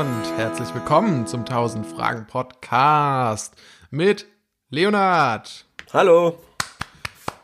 [0.00, 3.52] und herzlich willkommen zum 1000 Fragen Podcast
[3.90, 4.24] mit
[4.70, 5.66] Leonard.
[5.92, 6.38] Hallo.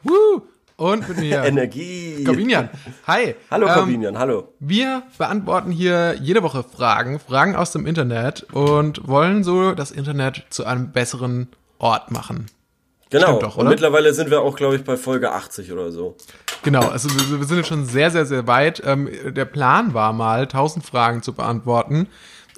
[0.03, 0.41] Woo!
[0.77, 1.43] Und mit mir.
[1.45, 2.25] Energie.
[2.25, 2.71] Corbinian.
[3.07, 3.35] Hi.
[3.51, 4.55] Hallo Corbinian, hallo.
[4.59, 10.47] Wir beantworten hier jede Woche Fragen, Fragen aus dem Internet und wollen so das Internet
[10.49, 12.47] zu einem besseren Ort machen.
[13.11, 13.39] Genau.
[13.39, 16.17] Doch, Und mittlerweile sind wir auch, glaube ich, bei Folge 80 oder so.
[16.63, 18.83] Genau, also wir, wir sind jetzt schon sehr, sehr, sehr weit.
[18.85, 22.09] Ähm, der Plan war mal, 1000 Fragen zu beantworten.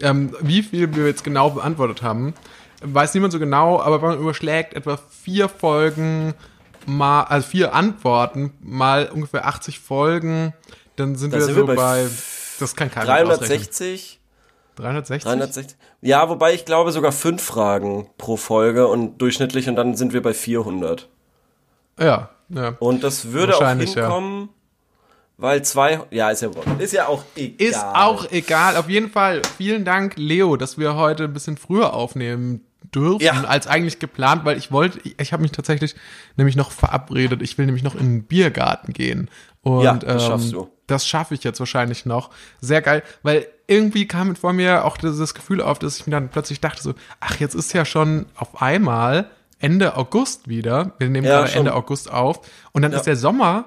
[0.01, 2.35] Ähm, wie viel wir jetzt genau beantwortet haben,
[2.83, 6.35] weiß niemand so genau, aber wenn man überschlägt, etwa vier Folgen
[6.87, 10.55] mal, also vier Antworten mal ungefähr 80 Folgen,
[10.97, 12.09] dann sind Da wir sind so wir bei bei,
[12.61, 13.39] das kann keiner ausrechnen.
[13.39, 14.21] 360.
[14.77, 15.29] 360?
[15.29, 15.77] 360.
[16.01, 20.23] Ja, wobei ich glaube sogar fünf Fragen pro Folge und durchschnittlich und dann sind wir
[20.23, 21.09] bei 400.
[21.99, 22.77] Ja, ja.
[22.79, 24.09] Und das würde auch Wahrscheinlich, ja.
[25.39, 27.67] Weil zwei, ja, ist ja, ist ja auch egal.
[27.69, 28.77] Ist auch egal.
[28.77, 32.61] Auf jeden Fall vielen Dank, Leo, dass wir heute ein bisschen früher aufnehmen
[32.95, 33.45] dürfen Ja.
[33.45, 35.95] als eigentlich geplant, weil ich wollte, ich, ich habe mich tatsächlich
[36.37, 37.41] nämlich noch verabredet.
[37.43, 39.31] Ich will nämlich noch in den Biergarten gehen.
[39.63, 40.69] Und Ja, das ähm, schaffst du.
[40.87, 42.31] Das schaffe ich jetzt wahrscheinlich noch.
[42.63, 46.31] Sehr geil, weil irgendwie kam vor mir auch dieses Gefühl auf, dass ich mir dann
[46.31, 50.93] plötzlich dachte so, ach, jetzt ist ja schon auf einmal Ende August wieder.
[50.99, 51.59] Wir nehmen Ja, gerade schon.
[51.61, 52.41] Ende August auf.
[52.73, 52.99] Und dann Ja.
[52.99, 53.67] ist der Sommer.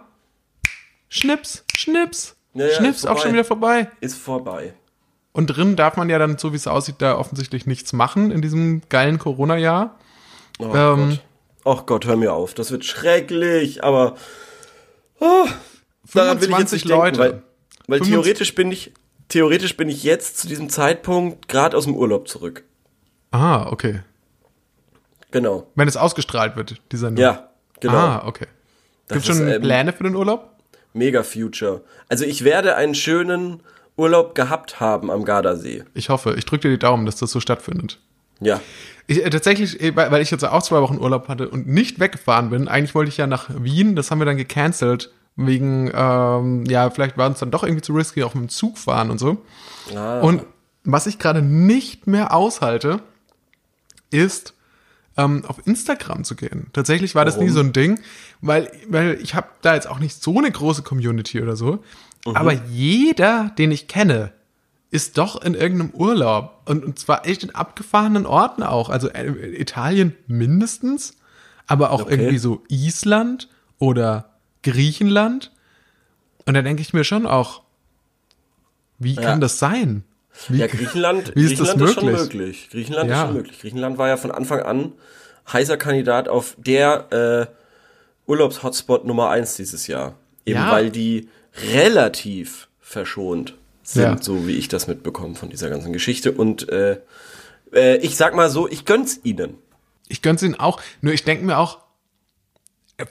[1.13, 3.91] Schnips, Schnips, Ja, ja, Schnips auch schon wieder vorbei.
[3.99, 4.73] Ist vorbei.
[5.33, 8.41] Und drin darf man ja dann, so wie es aussieht, da offensichtlich nichts machen in
[8.41, 9.99] diesem geilen Corona-Jahr.
[10.59, 11.19] Oh Ähm,
[11.63, 11.79] Gott.
[11.79, 12.53] Ach Gott, hör mir auf.
[12.53, 14.15] Das wird schrecklich, aber
[15.19, 15.45] oh,
[16.13, 17.19] daran will ich jetzt 25 nicht denken, Leute.
[17.19, 17.43] weil,
[17.87, 18.93] weil 25 theoretisch bin ich
[19.27, 22.63] theoretisch bin ich jetzt zu diesem Zeitpunkt gerade aus dem Urlaub zurück.
[23.31, 24.01] Ah, okay.
[25.31, 25.67] Genau.
[25.75, 27.21] Wenn es ausgestrahlt wird, die Sendung.
[27.23, 27.49] Ja,
[27.81, 27.95] genau.
[27.95, 28.47] Ah, okay.
[29.09, 30.50] Gibt schon ist, ähm, Pläne für den Urlaub?
[30.93, 31.81] Mega Future.
[32.09, 33.61] Also ich werde einen schönen
[33.97, 35.83] Urlaub gehabt haben am Gardasee.
[35.93, 36.35] Ich hoffe.
[36.37, 37.99] Ich drücke dir die Daumen, dass das so stattfindet.
[38.39, 38.59] Ja.
[39.07, 41.99] Ich, äh, tatsächlich, äh, weil weil ich jetzt auch zwei Wochen Urlaub hatte und nicht
[41.99, 46.65] weggefahren bin, eigentlich wollte ich ja nach Wien, das haben wir dann gecancelt, wegen, ähm,
[46.65, 49.37] ja, vielleicht war uns dann doch irgendwie zu risky, auf dem Zug fahren und so.
[49.95, 50.19] Ah.
[50.21, 50.45] Und
[50.83, 53.01] was ich gerade nicht mehr aushalte,
[54.09, 54.53] ist
[55.17, 56.67] ähm, auf Instagram zu gehen.
[56.73, 57.53] Tatsächlich war das nie Warum?
[57.53, 57.99] so ein Ding,
[58.41, 61.83] weil, weil ich habe da jetzt auch nicht so eine große Community oder so.
[62.25, 62.35] Mhm.
[62.35, 64.31] Aber jeder, den ich kenne,
[64.89, 66.61] ist doch in irgendeinem Urlaub.
[66.65, 68.89] Und, und zwar echt in abgefahrenen Orten auch.
[68.89, 71.15] Also äh, Italien mindestens,
[71.67, 72.15] aber auch Okay.
[72.15, 73.47] irgendwie so Island
[73.79, 74.31] oder
[74.63, 75.51] Griechenland.
[76.45, 77.61] Und da denke ich mir schon auch,
[78.99, 79.21] wie Ja.
[79.21, 80.03] kann das sein?
[80.49, 82.21] Wie, Ja, Griechenland, Wie ist das Griechenland ist schon möglich?
[82.37, 82.69] möglich.
[82.71, 83.15] Griechenland Ja.
[83.21, 83.59] ist schon möglich.
[83.59, 84.93] Griechenland war ja von Anfang an
[85.51, 90.15] heißer Kandidat auf der äh, Urlaubs-Hotspot Nummer eins dieses Jahr.
[90.45, 90.71] Eben Ja.
[90.71, 91.29] weil die
[91.73, 94.21] relativ verschont sind, Ja.
[94.21, 96.31] so wie ich das mitbekomme von dieser ganzen Geschichte.
[96.31, 96.99] Und äh,
[97.73, 99.55] äh, ich sag mal so, ich gönn's ihnen.
[100.07, 100.81] Ich gönn's ihnen auch.
[101.01, 101.79] Nur ich denke mir auch,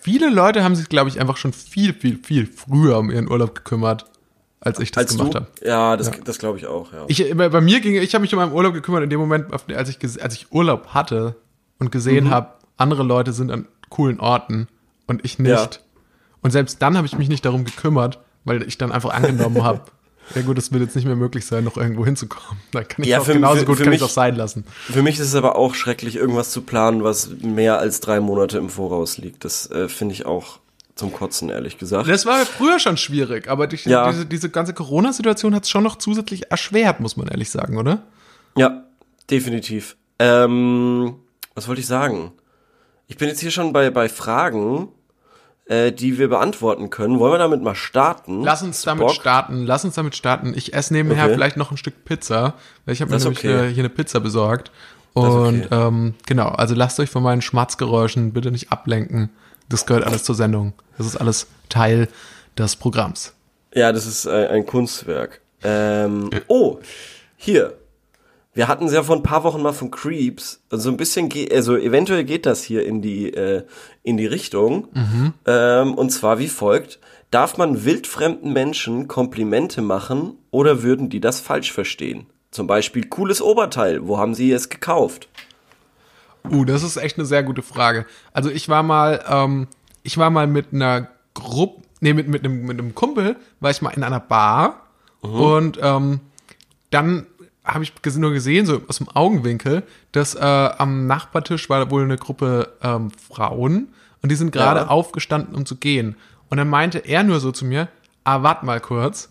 [0.01, 3.55] viele Leute haben sich, glaube ich, einfach schon viel, viel, viel früher um ihren Urlaub
[3.55, 4.05] gekümmert,
[4.61, 5.47] als ich das Als gemacht habe.
[5.65, 7.05] Ja, das, das glaube ich auch, ja.
[7.09, 9.47] Ich, bei, bei mir ging, ich habe mich um meinen Urlaub gekümmert in dem Moment,
[9.75, 11.37] als ich, als ich Urlaub hatte
[11.79, 12.31] und gesehen Mhm.
[12.31, 14.69] habe, andere Leute sind an coolen Orten
[15.07, 15.51] und ich nicht.
[15.51, 15.69] Ja.
[16.43, 19.83] Und selbst dann habe ich mich nicht darum gekümmert, weil ich dann einfach angenommen habe,
[20.35, 22.61] ja gut, es wird jetzt nicht mehr möglich sein, noch irgendwo hinzukommen.
[22.73, 24.37] Dann kann ich Ja, auch für- genauso für- gut für kann ich mich- auch sein
[24.37, 24.65] lassen.
[24.91, 28.59] Für mich ist es aber auch schrecklich, irgendwas zu planen, was mehr als drei Monate
[28.59, 29.45] im Voraus liegt.
[29.45, 30.61] Das äh, finde ich auch
[31.01, 32.09] zum Kotzen, ehrlich gesagt.
[32.09, 34.11] Das war früher schon schwierig, aber durch Ja.
[34.11, 38.03] diese, diese ganze Corona-Situation hat es schon noch zusätzlich erschwert, muss man ehrlich sagen, oder?
[38.57, 38.85] Ja,
[39.31, 39.97] definitiv.
[40.19, 41.15] Ähm,
[41.55, 42.33] was wollte ich sagen?
[43.09, 44.89] Ich bin jetzt hier schon bei, bei Fragen,
[45.65, 47.19] äh, die wir beantworten können.
[47.19, 48.43] Wollen wir damit mal starten?
[48.43, 49.15] Lass uns damit Bock?
[49.15, 49.65] starten.
[49.65, 50.53] Lass uns damit starten.
[50.55, 51.35] Ich esse nebenher Okay.
[51.35, 53.55] vielleicht noch ein Stück Pizza, weil ich habe mir nämlich okay.
[53.55, 54.71] eine, hier eine Pizza besorgt.
[55.15, 55.69] Und okay.
[55.73, 59.31] ähm, genau, also lasst euch von meinen Schmatzgeräuschen bitte nicht ablenken.
[59.71, 60.75] Das gehört alles zur Sendung.
[60.99, 62.09] Das ist alles Teil
[62.59, 63.33] des Programms.
[63.75, 65.41] Ja, das ist äh, ein Kunstwerk.
[65.63, 66.79] Ähm, oh,
[67.37, 67.75] hier.
[68.53, 70.61] Wir hatten es ja vor ein paar Wochen mal von Creeps.
[70.71, 73.63] Also so ein bisschen, ge- also eventuell geht das hier in die, äh,
[74.03, 74.89] in die Richtung.
[75.47, 76.99] Ähm, und zwar wie folgt.
[77.31, 82.27] Darf man wildfremden Menschen Komplimente machen oder würden die das falsch verstehen?
[82.51, 84.09] Zum Beispiel cooles Oberteil.
[84.09, 85.29] Wo haben sie es gekauft?
[86.49, 88.07] Uh, das ist echt eine sehr gute Frage.
[88.33, 89.67] Also ich war mal, ähm,
[90.03, 93.83] ich war mal mit einer Gruppe, nee, mit, mit, einem, mit einem Kumpel, war ich
[93.83, 94.87] mal in einer Bar
[95.21, 96.21] und ähm,
[96.91, 97.27] dann
[97.65, 99.83] habe ich nur gesehen, so aus dem Augenwinkel,
[100.13, 103.89] dass äh, am Nachbartisch war wohl eine Gruppe ähm, Frauen
[104.23, 104.87] und die sind gerade Ja.
[104.89, 106.17] aufgestanden, um zu gehen.
[106.49, 107.89] Und dann meinte er nur so zu mir,
[108.25, 109.29] ah, wart mal kurz.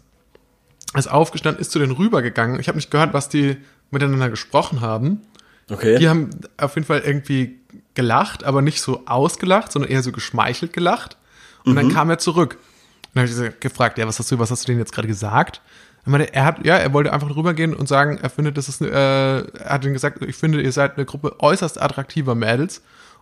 [0.95, 2.59] Ist aufgestanden, ist zu denen rübergegangen.
[2.59, 3.57] Ich habe nicht gehört, was die,
[3.91, 5.21] miteinander gesprochen haben.
[5.69, 5.99] Okay.
[5.99, 7.59] Die haben auf jeden Fall irgendwie
[7.93, 11.17] gelacht, aber nicht so ausgelacht, sondern eher so geschmeichelt gelacht.
[11.65, 12.55] Und dann kam er zurück.
[12.55, 15.07] Und dann habe ich gefragt, ja, was hast du, was hast du denn jetzt gerade
[15.07, 15.61] gesagt?
[16.05, 18.81] Er meinte, er hat, ja, er wollte einfach rübergehen und sagen, er findet, das ist,
[18.81, 22.81] eine, äh, er hat ihm gesagt, ich finde, ihr seid eine Gruppe äußerst attraktiver Mädels.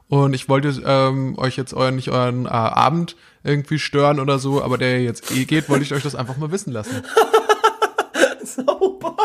[0.09, 4.63] Und ich wollte ähm, euch jetzt euren, nicht euren äh, Abend irgendwie stören oder so,
[4.63, 7.03] aber der jetzt eh geht, wollte ich euch das einfach mal wissen lassen.
[8.43, 9.17] Sauber.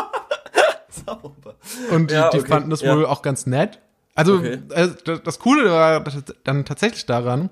[0.93, 1.55] Sauber.
[1.91, 2.95] Und die, Ja, die okay, fanden das ja.
[2.95, 3.79] wohl auch ganz nett.
[4.15, 4.59] Also Okay.
[4.69, 6.03] äh, das, das Coole war
[6.43, 7.49] dann tatsächlich daran,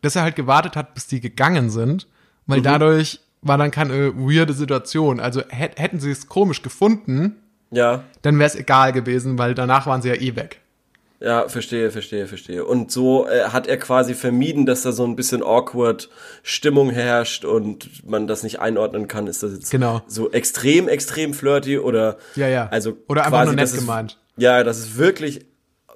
[0.00, 2.08] dass er halt gewartet hat, bis die gegangen sind,
[2.46, 2.64] weil Mhm.
[2.64, 5.20] dadurch war dann keine weirde Situation.
[5.20, 7.36] Also hätt, hätten sie es komisch gefunden,
[7.70, 8.02] Ja.
[8.22, 10.60] dann wäre es egal gewesen, weil danach waren sie ja eh weg.
[11.24, 12.64] Ja, verstehe, verstehe, verstehe.
[12.64, 16.08] Und so äh, hat er quasi vermieden, dass da so ein bisschen awkward
[16.42, 19.26] Stimmung herrscht und man das nicht einordnen kann.
[19.28, 20.02] Ist das jetzt Genau.
[20.08, 22.68] so extrem, extrem flirty oder Ja, ja.
[22.70, 24.18] Also Oder einfach quasi, nur nett gemeint.
[24.36, 25.46] Ja, das ist wirklich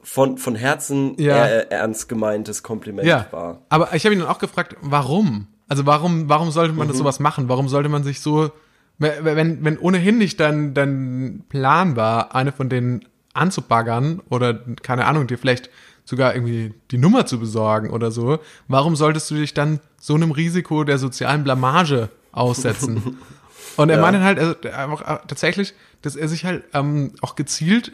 [0.03, 1.45] von von Herzen Ja.
[1.47, 3.27] äh, ernst gemeintes Kompliment Ja.
[3.33, 3.63] war.
[3.69, 5.49] Aber ich habe ihn dann auch gefragt, warum?
[5.67, 6.91] Also warum, warum sollte man Mhm.
[6.93, 7.49] das sowas machen?
[7.49, 8.53] Warum sollte man sich so,
[8.99, 13.05] wenn, wenn ohnehin nicht dein, dein Plan war, eine von denen
[13.37, 15.71] anzubaggern oder, keine Ahnung, dir vielleicht
[16.05, 18.39] sogar irgendwie die Nummer zu besorgen oder so,
[18.69, 23.19] warum solltest du dich dann so einem Risiko der sozialen Blamage aussetzen?
[23.77, 24.03] Und er Ja.
[24.03, 27.93] meinte halt also, einfach äh, tatsächlich, dass er sich halt ähm, auch gezielt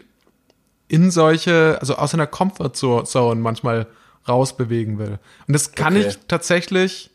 [0.89, 3.87] in solche, also aus seiner Comfortzone manchmal
[4.29, 5.19] rausbewegen will.
[5.49, 6.07] Und das kann Okay.
[6.09, 7.11] ich tatsächlich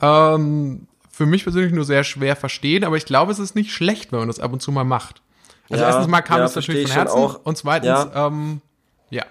[0.00, 4.12] ähm, für mich persönlich nur sehr schwer verstehen, aber ich glaube, es ist nicht schlecht,
[4.12, 5.22] wenn man das ab und zu mal macht.
[5.70, 7.44] Also Ja, erstens mal kam ja, es natürlich von ich Herzen auch.
[7.44, 8.26] und zweitens, Ja.
[8.26, 8.60] ähm,
[9.10, 9.24] ja.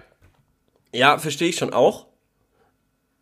[0.92, 2.06] Ja, verstehe ich schon auch.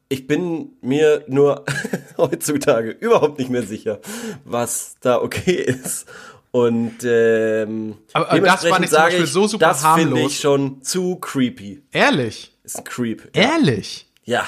[0.08, 1.64] Ich bin mir nur
[2.18, 4.00] heutzutage überhaupt nicht mehr sicher,
[4.44, 6.06] was da okay ist.
[6.50, 10.32] Und ähm, Aber- aber das fand ich zum Beispiel so super das finde harmlos.
[10.32, 11.82] ich schon zu creepy.
[11.90, 12.52] Ehrlich?
[12.62, 13.28] Ist ein Creep.
[13.36, 14.08] Ehrlich?
[14.24, 14.44] ja.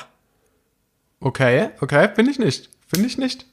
[1.18, 2.68] Okay, okay, finde ich nicht.
[2.86, 3.46] Finde ich nicht.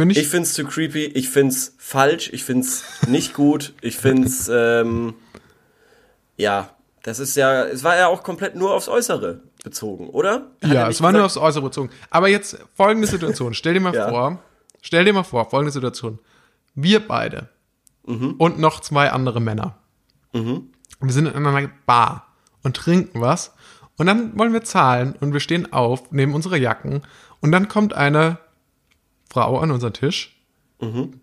[0.00, 4.48] Finde ich, Ich find's zu creepy, ich find's falsch, ich find's nicht gut, ich find's,
[4.52, 5.14] ähm,
[6.36, 6.70] ja,
[7.02, 10.46] das ist ja, es war ja auch komplett nur aufs Äußere bezogen, oder?
[10.62, 11.90] Hat Ja, es war nur aufs Äußere bezogen.
[12.08, 13.52] Aber jetzt folgende Situation.
[13.52, 14.08] Stell dir mal Ja.
[14.08, 14.42] vor,
[14.80, 16.18] stell dir mal vor, folgende Situation.
[16.74, 17.48] Wir beide
[18.06, 18.36] Mhm.
[18.38, 19.76] und noch zwei andere Männer.
[20.32, 22.26] Wir sind in einer Bar
[22.62, 23.52] und trinken was.
[23.98, 27.02] Und dann wollen wir zahlen und wir stehen auf, nehmen unsere Jacken
[27.40, 28.38] und dann kommt eine
[29.30, 30.36] Frau an unseren Tisch,
[30.80, 31.14] Mhm.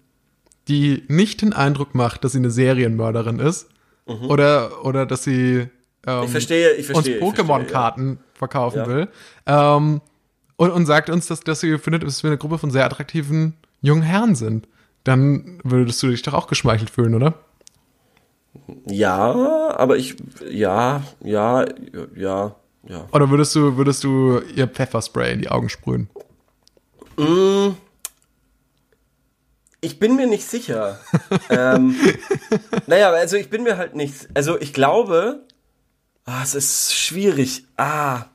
[0.68, 3.70] die nicht den Eindruck macht, dass sie eine Serienmörderin ist
[4.06, 5.68] oder, oder dass sie
[6.08, 6.24] ähm, Mhm.
[6.26, 7.20] Ich verstehe, ich uns verstehe.
[7.20, 8.88] verstehe, Pokémon-Karten verkaufen Ja.
[8.88, 9.08] will.
[9.46, 10.02] Ähm,
[10.56, 13.54] und, und sagt uns, dass, dass sie findet, dass wir eine Gruppe von sehr attraktiven
[13.82, 14.68] jungen Herren sind.
[15.04, 17.34] Dann würdest du dich doch auch geschmeichelt fühlen, oder?
[18.86, 20.16] Ja, aber ich,
[20.50, 21.66] ja, ja,
[22.16, 22.56] ja,
[22.88, 23.06] ja.
[23.12, 26.10] Oder würdest du, würdest du ihr Pfefferspray in die Augen sprühen?
[29.82, 31.00] Ich bin mir nicht sicher.
[31.50, 31.96] ähm,
[32.88, 35.46] naja, also ich bin mir halt nicht, also ich glaube,
[36.26, 37.66] ah, es ist schwierig.
[37.78, 38.26] Ah,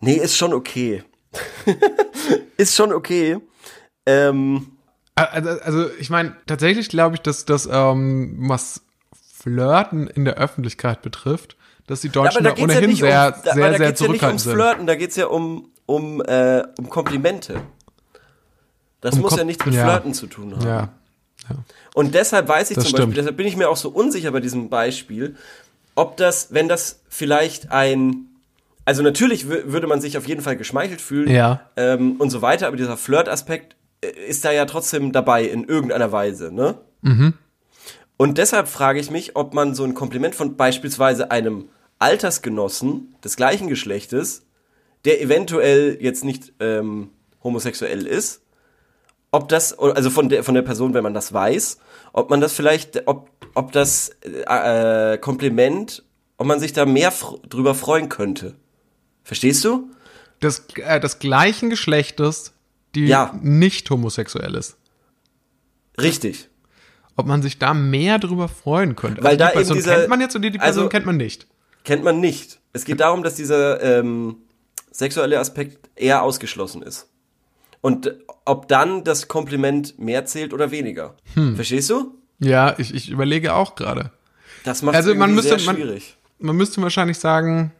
[0.00, 1.04] nee, ist schon okay.
[2.56, 3.38] ist schon okay.
[4.06, 4.78] Ähm,
[5.14, 8.82] Also, also ich meine, tatsächlich glaube ich, dass das, ähm, was
[9.34, 13.42] Flirten in der Öffentlichkeit betrifft, dass die Ja, Deutschen da geht's ohnehin nicht sehr, um,
[13.44, 14.52] da, sehr, da sehr geht's ja nicht zurückhaltend ums sind.
[14.54, 17.60] Flirten, da geht's ja um, um, äh, um Komplimente.
[19.10, 19.84] Das muss Kom- ja nichts mit ja.
[19.84, 20.64] Flirten zu tun haben.
[20.66, 20.88] Ja.
[21.48, 21.56] ja.
[21.94, 23.08] Und deshalb weiß ich Das zum stimmt.
[23.08, 25.36] Beispiel, deshalb bin ich mir auch so unsicher bei diesem Beispiel,
[25.94, 28.26] ob das, wenn das vielleicht ein,
[28.84, 31.60] also natürlich wü- würde man sich auf jeden Fall geschmeichelt fühlen Ja.
[31.76, 36.12] ähm, und so weiter, aber dieser Flirt-Aspekt äh, ist da ja trotzdem dabei in irgendeiner
[36.12, 36.76] Weise, ne?
[37.02, 37.34] Mhm.
[38.18, 43.36] Und deshalb frage ich mich, ob man so ein Kompliment von beispielsweise einem Altersgenossen des
[43.36, 44.46] gleichen Geschlechtes,
[45.04, 47.10] der eventuell jetzt nicht ähm,
[47.44, 48.40] homosexuell ist,
[49.36, 51.78] ob das, also von der, von der Person, wenn man das weiß,
[52.12, 56.02] ob man das vielleicht, ob, ob das äh, Kompliment,
[56.38, 57.12] ob man sich da mehr
[57.48, 58.54] drüber freuen könnte.
[59.22, 59.90] Verstehst du?
[60.42, 62.52] Des, äh, des gleichen Geschlechtes,
[62.94, 63.34] die Ja.
[63.42, 64.76] nicht homosexuell ist.
[66.00, 66.48] Richtig.
[67.16, 69.22] Ob man sich da mehr drüber freuen könnte.
[69.22, 71.06] Weil also da die Person dieser- kennt man jetzt und die, die Person also- kennt
[71.06, 71.46] man nicht.
[71.84, 72.58] Kennt man nicht.
[72.72, 74.36] Es geht darum, dass dieser ähm,
[74.90, 77.08] sexuelle Aspekt eher ausgeschlossen ist.
[77.80, 78.12] Und
[78.44, 81.14] ob dann das Kompliment mehr zählt oder weniger.
[81.34, 81.54] Hm.
[81.56, 82.14] Verstehst du?
[82.38, 84.10] Ja, ich, ich überlege auch gerade.
[84.64, 86.16] Das macht Also es man müsste- sehr man- schwierig.
[86.38, 87.72] Man müsste wahrscheinlich sagen,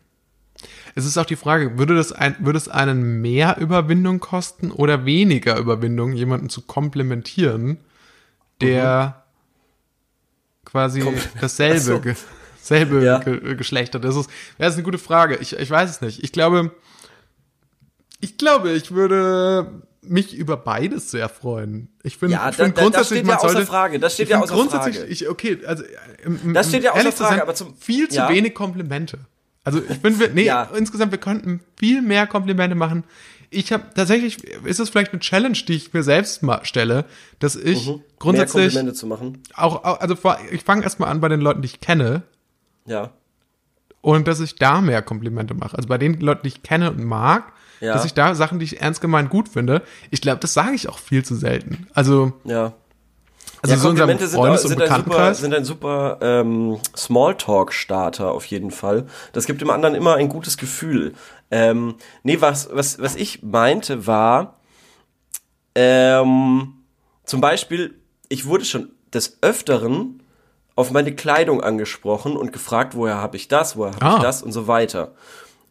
[0.94, 5.04] es ist auch die Frage, würde, das ein, würde es einen mehr Überwindung kosten oder
[5.04, 7.78] weniger Überwindung, jemanden zu komplimentieren,
[8.62, 9.24] der
[10.64, 12.00] quasi Kom- dasselbe, so.
[12.00, 12.14] ge
[12.60, 13.18] selbe Ja.
[13.18, 14.04] ge Geschlecht hat.
[14.04, 15.36] Das ist, das ist eine gute Frage.
[15.36, 16.24] Ich, ich weiß es nicht.
[16.24, 16.72] Ich glaube,
[18.20, 21.88] ich glaube, ich würde mich über beides sehr freuen.
[22.02, 23.99] Ich bin, Ja, ich find da- das grundsätzlich, steht ja außer sollte, Frage.
[23.99, 25.11] Das steht ja außer grundsätzlich, Frage.
[25.11, 25.82] Ich, okay, also
[26.25, 28.28] um, um, Das steht ja außer Frage, sein, aber zum- viel zu Ja.
[28.28, 29.18] wenig Komplimente.
[29.64, 30.70] Also ich finde, nee, Ja.
[30.76, 33.02] insgesamt, wir könnten viel mehr Komplimente machen.
[33.50, 37.04] Ich habe tatsächlich, ist es vielleicht eine Challenge, die ich mir selbst mal stelle,
[37.40, 37.92] dass ich Mhm.
[37.94, 39.42] Mehr grundsätzlich Komplimente zu machen.
[39.54, 42.23] auch, auch, also vor, ich fange erstmal an bei den Leuten, die ich kenne
[42.87, 43.11] Ja.
[44.02, 45.76] und dass ich da mehr Komplimente mache.
[45.76, 47.92] Also bei den Leuten, die ich kenne und mag, Ja.
[47.92, 50.88] dass ich da Sachen, die ich ernst gemeint gut finde, ich glaube, das sage ich
[50.88, 51.87] auch viel zu selten.
[51.95, 52.73] Also, Ja.
[53.62, 58.45] also ja, so Komplimente sind, und sind, ein super, sind ein super ähm, Smalltalk-Starter auf
[58.47, 59.06] jeden Fall.
[59.33, 61.14] Das gibt dem anderen immer ein gutes Gefühl.
[61.50, 64.56] Ähm, nee, was, was, was ich meinte war,
[65.75, 66.75] ähm,
[67.25, 67.95] zum Beispiel,
[68.28, 70.23] ich wurde schon des Öfteren
[70.75, 74.16] auf meine Kleidung angesprochen und gefragt, woher habe ich das, woher habe Ah.
[74.16, 75.12] ich das und so weiter.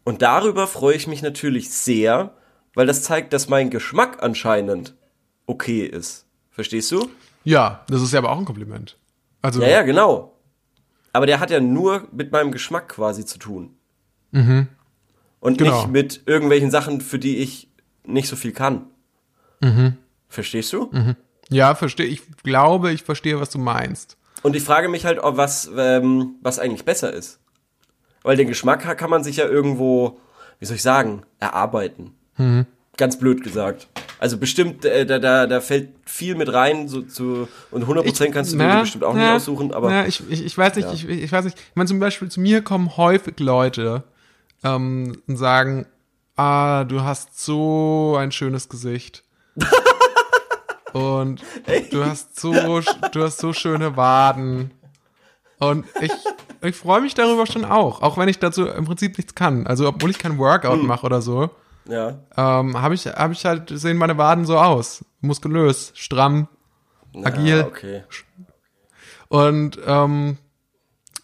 [0.05, 2.31] Und darüber freue ich mich natürlich sehr,
[2.73, 4.95] weil das zeigt, dass mein Geschmack anscheinend
[5.47, 6.25] okay ist.
[6.51, 7.09] Verstehst du?
[7.43, 8.97] Ja, das ist ja aber auch ein Kompliment.
[9.41, 10.31] Also, Ja, ja, genau.
[11.11, 13.75] Aber der hat ja nur mit meinem Geschmack quasi zu tun.
[14.31, 15.77] Und Genau.
[15.81, 17.69] nicht mit irgendwelchen Sachen, für die ich
[18.05, 18.87] nicht so viel kann.
[20.27, 20.91] Verstehst du?
[21.49, 22.05] ja, verstehe.
[22.05, 24.17] Ich glaube, ich verstehe, was du meinst.
[24.43, 27.39] Und ich frage mich halt, ob was, ähm, was eigentlich besser ist.
[28.25, 30.17] Weil den Geschmack kann man sich ja irgendwo,
[30.59, 32.11] wie soll ich sagen, erarbeiten.
[32.97, 33.87] Ganz blöd gesagt.
[34.19, 38.53] Also bestimmt, äh, da, da, da fällt viel mit rein, so zu, und 100% kannst
[38.53, 40.87] du dir Na, bestimmt auch na, nicht aussuchen, aber Na, ich, ich, ich weiß nicht,
[40.87, 40.93] Ja.
[40.93, 41.57] ich, ich weiß nicht.
[41.57, 44.03] Ich meine, zum Beispiel zu mir kommen häufig Leute
[44.63, 45.85] ähm, und sagen,
[46.35, 49.23] ah, du hast so ein schönes Gesicht.
[50.93, 51.41] und
[51.91, 52.53] du hast so,
[53.11, 54.71] du hast so schöne Waden.
[55.59, 56.11] Und ich,
[56.61, 59.67] ich freue mich darüber schon auch, auch wenn ich dazu im Prinzip nichts kann.
[59.67, 60.87] Also obwohl ich kein Workout Hm.
[60.87, 61.49] mache oder so,
[61.87, 62.19] ja.
[62.37, 65.03] ähm, habe ich, hab ich halt, sehen meine Waden so aus.
[65.21, 66.47] Muskulös, stramm.
[67.23, 67.61] Agil.
[67.63, 68.03] Ah, okay.
[69.27, 70.37] Und ähm,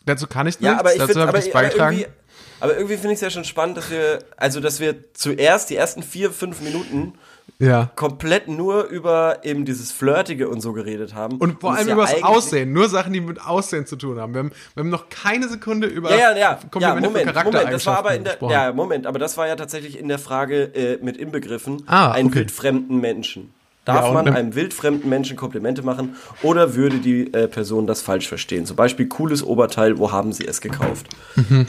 [0.05, 1.97] dazu kann ich nichts, Ja, aber ich dazu habe ich das aber beigetragen.
[1.99, 2.13] irgendwie,
[2.59, 5.75] aber irgendwie finde ich es ja schon spannend, dass wir, also dass wir zuerst die
[5.75, 7.13] ersten vier, fünf Minuten
[7.61, 7.91] Ja.
[7.95, 11.37] komplett nur über eben dieses Flirtige und so geredet haben.
[11.37, 12.73] Und vor es allem ja über das Aussehen.
[12.73, 14.33] Nur Sachen, die mit Aussehen zu tun haben.
[14.33, 17.43] Wir haben, wir haben noch keine Sekunde über Ja, ja, ja, ja, Komplimente Moment, für
[17.43, 18.51] Moment, das war aber in der, gesprochen.
[18.51, 22.29] ja, Moment, aber das war ja tatsächlich in der Frage äh, mit inbegriffen, Ah, einen
[22.29, 22.39] okay.
[22.39, 23.53] wildfremden Menschen.
[23.85, 28.01] Darf Ja, und man einem wildfremden Menschen Komplimente machen oder würde die äh, Person das
[28.01, 28.65] falsch verstehen?
[28.67, 31.07] Zum Beispiel cooles Oberteil, wo haben sie es gekauft?
[31.35, 31.65] Mhm,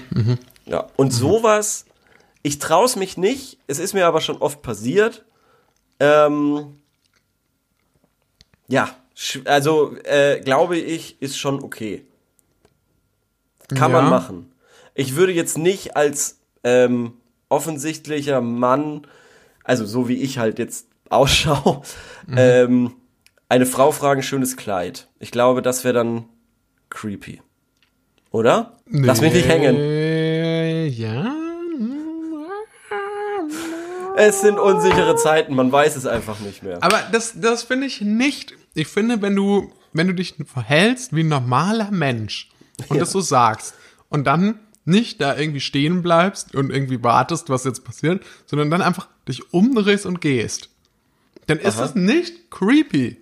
[0.66, 1.86] Ja, und sowas,
[2.42, 5.24] ich traue es mich nicht, es ist mir aber schon oft passiert.
[6.04, 6.78] Ähm,
[8.66, 8.90] ja,
[9.44, 12.04] also äh, glaube ich, ist schon okay.
[13.68, 14.00] Kann Ja.
[14.00, 14.52] man machen.
[14.94, 17.14] Ich würde jetzt nicht als ähm,
[17.48, 19.06] offensichtlicher Mann,
[19.62, 21.82] also so wie ich halt jetzt ausschaue,
[22.26, 22.34] Mhm.
[22.36, 22.94] ähm,
[23.48, 25.08] eine Frau fragen, schönes Kleid.
[25.20, 26.24] Ich glaube, das wäre dann
[26.90, 27.40] creepy.
[28.30, 28.78] Oder?
[28.86, 29.76] Lass mich nicht hängen.
[29.76, 31.36] Äh, Ja.
[34.16, 36.82] Es sind unsichere Zeiten, man weiß es einfach nicht mehr.
[36.82, 38.54] Aber das, das finde ich nicht.
[38.74, 42.50] Ich finde, wenn du, wenn du dich verhältst wie ein normaler Mensch
[42.88, 43.74] und das so sagst
[44.10, 48.82] und dann nicht da irgendwie stehen bleibst und irgendwie wartest, was jetzt passiert, sondern dann
[48.82, 50.68] einfach dich umdrehst und gehst,
[51.46, 51.86] dann ist Aha.
[51.86, 53.16] es nicht creepy.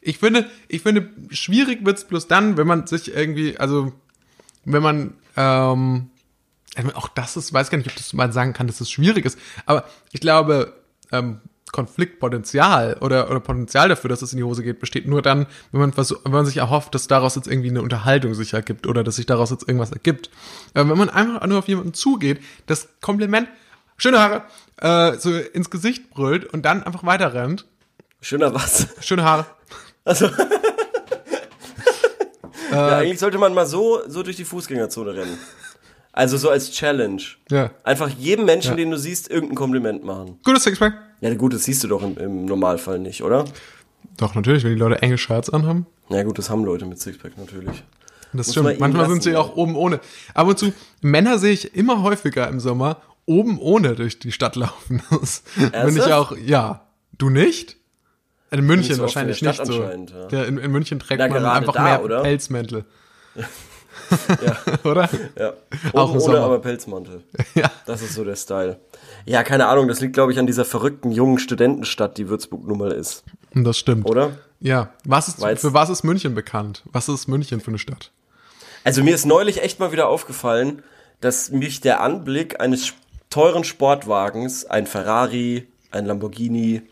[0.00, 3.92] Ich finde, ich finde, schwierig wird's bloß dann, wenn man sich irgendwie, also,
[4.64, 6.10] wenn man, ähm,
[6.94, 9.38] auch das ist, weiß gar nicht, ob das man sagen kann, dass es schwierig ist,
[9.66, 10.74] aber ich glaube,
[11.10, 11.40] ähm,
[11.72, 15.80] Konfliktpotenzial oder, oder Potenzial dafür, dass es in die Hose geht, besteht nur dann, wenn
[15.80, 19.02] man, versuch, wenn man sich erhofft, dass daraus jetzt irgendwie eine Unterhaltung sich ergibt oder
[19.02, 20.28] dass sich daraus jetzt irgendwas ergibt.
[20.74, 23.48] Äh, wenn man einfach nur auf jemanden zugeht, das Kompliment,
[23.96, 24.42] schöne Haare,
[24.76, 27.64] äh, so ins Gesicht brüllt und dann einfach weiter rennt,
[28.20, 28.86] Schöner was.
[29.00, 29.46] schöne Haare.
[30.04, 30.26] Also.
[32.70, 32.74] Äh.
[32.74, 35.38] ja, eigentlich sollte man mal so, so durch die Fußgängerzone rennen.
[36.12, 37.22] Also so als Challenge.
[37.50, 37.70] Ja.
[37.84, 38.76] Einfach jedem Menschen, Ja.
[38.76, 40.38] den du siehst, irgendein Kompliment machen.
[40.44, 40.94] Gutes Sixpack.
[41.20, 43.44] Ja gut, das siehst du doch im, im Normalfall nicht, oder?
[44.18, 45.86] Doch, natürlich, wenn die Leute enge Shirts anhaben.
[46.10, 47.82] Ja gut, das haben Leute mit Sixpack natürlich.
[48.34, 48.70] Das Muss man stimmt.
[48.70, 49.38] ihnen Manchmal lassen, sind sie ja.
[49.38, 50.00] auch oben ohne.
[50.34, 54.56] Ab und zu, Männer sehe ich immer häufiger im Sommer oben ohne durch die Stadt
[54.56, 55.02] laufen.
[55.86, 56.86] Bin ich auch, ja.
[57.16, 57.76] Du nicht?
[58.50, 59.82] In München so wahrscheinlich nicht so.
[59.82, 59.96] ja.
[60.30, 62.22] Der, in, in München trägt Na, man einfach da, mehr oder?
[62.22, 62.84] Pelzmäntel.
[64.44, 64.56] Ja.
[64.90, 65.08] oder?
[65.38, 65.52] Ja.
[65.92, 66.40] Auch Oben im ohne, Sommer.
[66.40, 67.22] aber Pelzmantel.
[67.54, 67.70] Ja.
[67.86, 68.78] Das ist so der Style.
[69.26, 72.78] Ja, keine Ahnung, das liegt, glaube ich, an dieser verrückten jungen Studentenstadt, die Würzburg nun
[72.78, 73.24] mal ist.
[73.54, 74.08] Das stimmt.
[74.08, 74.32] Oder?
[74.60, 74.90] Ja.
[75.04, 76.82] Was ist, Weil's- für was ist München bekannt?
[76.92, 78.10] Was ist München für eine Stadt?
[78.84, 80.82] Also mir ist neulich echt mal wieder aufgefallen,
[81.20, 82.94] dass mich der Anblick eines
[83.30, 86.82] teuren Sportwagens, ein Ferrari, ein Lamborghini,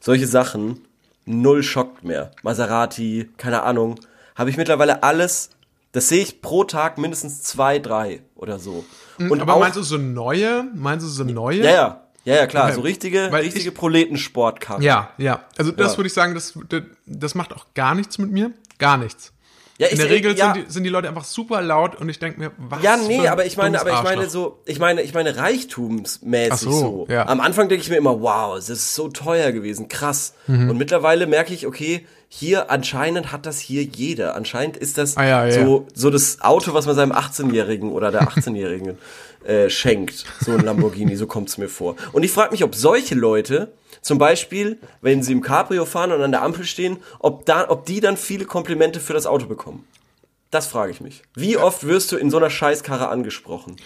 [0.00, 0.84] solche Sachen,
[1.26, 2.30] null schockt mehr.
[2.42, 3.96] Maserati, keine Ahnung,
[4.36, 5.50] habe ich mittlerweile alles,
[5.92, 8.84] das sehe ich pro Tag mindestens zwei, drei oder so.
[9.18, 10.64] Und Aber meinst du so neue?
[10.74, 11.62] Meinst du so neue?
[11.62, 11.98] Ja, ja.
[12.24, 14.80] Ja, ja, klar, so richtige, Weil richtige Proletensportkarren.
[14.80, 15.44] Ja, ja.
[15.58, 15.98] Also das ja.
[15.98, 16.56] würde ich sagen, das,
[17.04, 18.52] das macht auch gar nichts mit mir.
[18.78, 19.32] Gar nichts.
[19.82, 20.54] Ja, in der Regel ja.
[20.54, 22.82] sind, die, sind die Leute einfach super laut und ich denke mir, was?
[22.82, 26.70] Ja, nee, aber ich meine, aber ich meine so, ich meine, ich meine reichtumsmäßig so,
[26.70, 27.06] so.
[27.08, 27.26] Ja.
[27.26, 30.34] Am Anfang denke ich mir immer, wow, es ist so teuer gewesen, krass.
[30.46, 30.70] Mhm.
[30.70, 34.36] Und mittlerweile merke ich, okay, hier anscheinend hat das hier jeder.
[34.36, 38.22] Anscheinend ist das ah, ja, so so das Auto, was man seinem 18-Jährigen oder der
[38.22, 38.98] 18-Jährigen
[39.44, 41.96] äh, schenkt, so ein Lamborghini, so kommt's mir vor.
[42.12, 43.72] Und ich frage mich, ob solche Leute
[44.02, 47.86] zum Beispiel, wenn sie im Cabrio fahren und an der Ampel stehen, ob, da, ob
[47.86, 49.86] die dann viele Komplimente für das Auto bekommen.
[50.50, 51.22] Das frage ich mich.
[51.34, 53.76] Wie oft wirst du in so einer Scheißkarre angesprochen?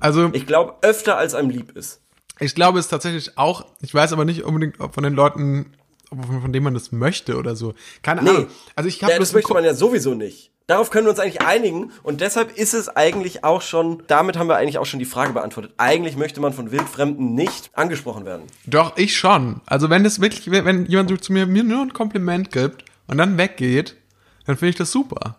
[0.00, 0.30] Also.
[0.32, 2.00] Ich glaube, öfter als einem lieb ist.
[2.40, 3.66] Ich glaube es tatsächlich auch.
[3.80, 5.74] Ich weiß aber nicht unbedingt, ob von den Leuten,
[6.08, 7.74] von denen man das möchte oder so.
[8.02, 8.36] Keine Ahnung.
[8.42, 10.50] Nee, also ich habe ja, das möchte man ja sowieso nicht.
[10.66, 14.48] Darauf können wir uns eigentlich einigen und deshalb ist es eigentlich auch schon, damit haben
[14.48, 15.72] wir eigentlich auch schon die Frage beantwortet.
[15.78, 18.42] Eigentlich möchte man von Wildfremden nicht angesprochen werden.
[18.66, 19.62] Doch, ich schon.
[19.64, 23.38] Also wenn es wirklich, wenn jemand zu mir, mir nur ein Kompliment gibt und dann
[23.38, 23.96] weggeht,
[24.44, 25.36] dann finde ich das super.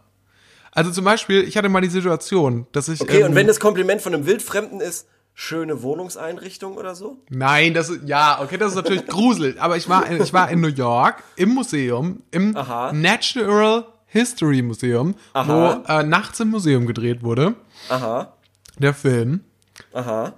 [0.72, 3.02] Also zum Beispiel, ich hatte mal die Situation, dass ich.
[3.02, 5.08] Okay, ähm, und wenn das Kompliment von einem Wildfremden ist,
[5.39, 7.17] schöne Wohnungseinrichtung oder so?
[7.29, 9.62] Nein, das ist, ja, okay, das ist natürlich gruselig.
[9.62, 12.91] Aber ich war, ich war in New York im Museum, im Aha.
[12.91, 15.84] Natural History Museum, Aha.
[15.88, 17.55] wo äh, nachts im Museum gedreht wurde.
[17.88, 18.34] Aha.
[18.79, 19.39] Der Film.
[19.93, 20.34] Aha.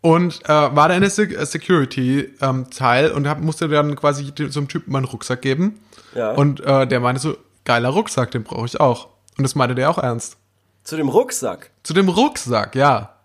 [0.00, 4.68] Und äh, war da eine Se Security-Teil ähm, und hab, musste dann quasi so einem
[4.68, 5.78] Typen meinen Rucksack geben.
[6.14, 6.30] Ja.
[6.30, 9.08] Und äh, der meinte so, geiler Rucksack, den brauche ich auch.
[9.36, 10.38] Und das meinte der auch ernst.
[10.84, 11.70] Zu dem Rucksack?
[11.82, 13.17] Zu dem Rucksack, ja.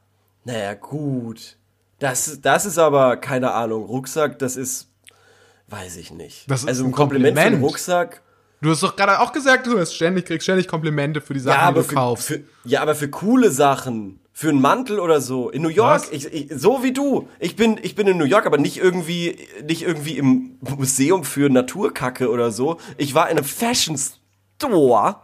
[0.43, 1.57] Naja, gut.
[1.99, 4.89] Das, das ist aber, keine Ahnung, Rucksack, das ist,
[5.67, 6.49] weiß ich nicht.
[6.49, 8.21] Das ist also ein Kompliment, Kompliment für Rucksack
[8.63, 11.59] Du hast doch gerade auch gesagt, du hast ständig, kriegst ständig Komplimente für die Sachen,
[11.59, 12.27] ja, die du für, kaufst.
[12.27, 14.21] Für, ja, aber für coole Sachen.
[14.31, 15.49] Für einen Mantel oder so.
[15.49, 17.27] In New York, ich, ich, so wie du.
[17.39, 21.49] Ich bin, ich bin in New York, aber nicht irgendwie, nicht irgendwie im Museum für
[21.49, 22.77] Naturkacke oder so.
[22.97, 25.17] Ich war in einem Fashion Store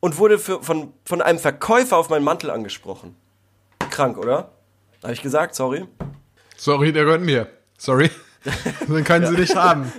[0.00, 3.14] und wurde für, von, von einem Verkäufer auf meinen Mantel angesprochen.
[3.90, 4.52] Krank, oder?
[5.02, 5.86] Habe ich gesagt, sorry?
[6.56, 7.48] Sorry, der gehört mir.
[7.78, 8.10] Sorry.
[8.88, 9.92] Dann können Sie nicht haben.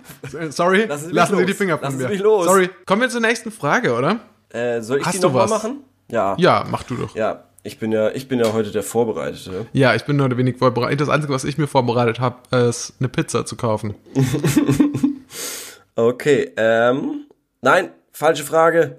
[0.49, 2.07] Sorry, lassen Sie, lassen Sie die Finger von lassen mir.
[2.07, 2.45] Sie mich los.
[2.45, 2.69] Sorry.
[2.85, 4.19] Kommen wir zur nächsten Frage, oder?
[4.49, 5.83] Äh, soll ich Hast die nochmal machen?
[6.09, 6.35] Ja.
[6.37, 7.15] Ja, mach du doch.
[7.15, 9.67] Ja, ich bin ja, ich bin ja heute der Vorbereitete.
[9.73, 11.01] Ja, ich bin heute wenig vorbereitet.
[11.01, 13.95] Das Einzige, was ich mir vorbereitet habe, ist eine Pizza zu kaufen.
[15.95, 17.27] okay, ähm,
[17.61, 18.97] nein, falsche Frage.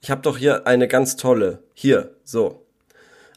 [0.00, 1.62] Ich habe doch hier eine ganz tolle.
[1.72, 2.66] Hier, so.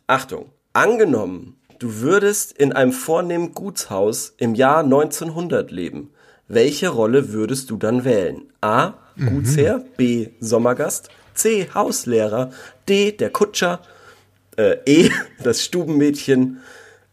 [0.05, 0.51] Achtung.
[0.77, 6.09] Angenommen, Du würdest in einem vornehmen Gutshaus im Jahr 1900 leben.
[6.47, 8.47] Welche Rolle würdest du dann wählen?
[8.61, 8.93] A.
[9.17, 10.29] Gutsherr, B.
[10.39, 11.69] Sommergast, C.
[11.73, 12.51] Hauslehrer,
[12.89, 13.11] D.
[13.11, 13.81] Der Kutscher,
[14.57, 15.11] äh, E.
[15.43, 16.61] Das Stubenmädchen,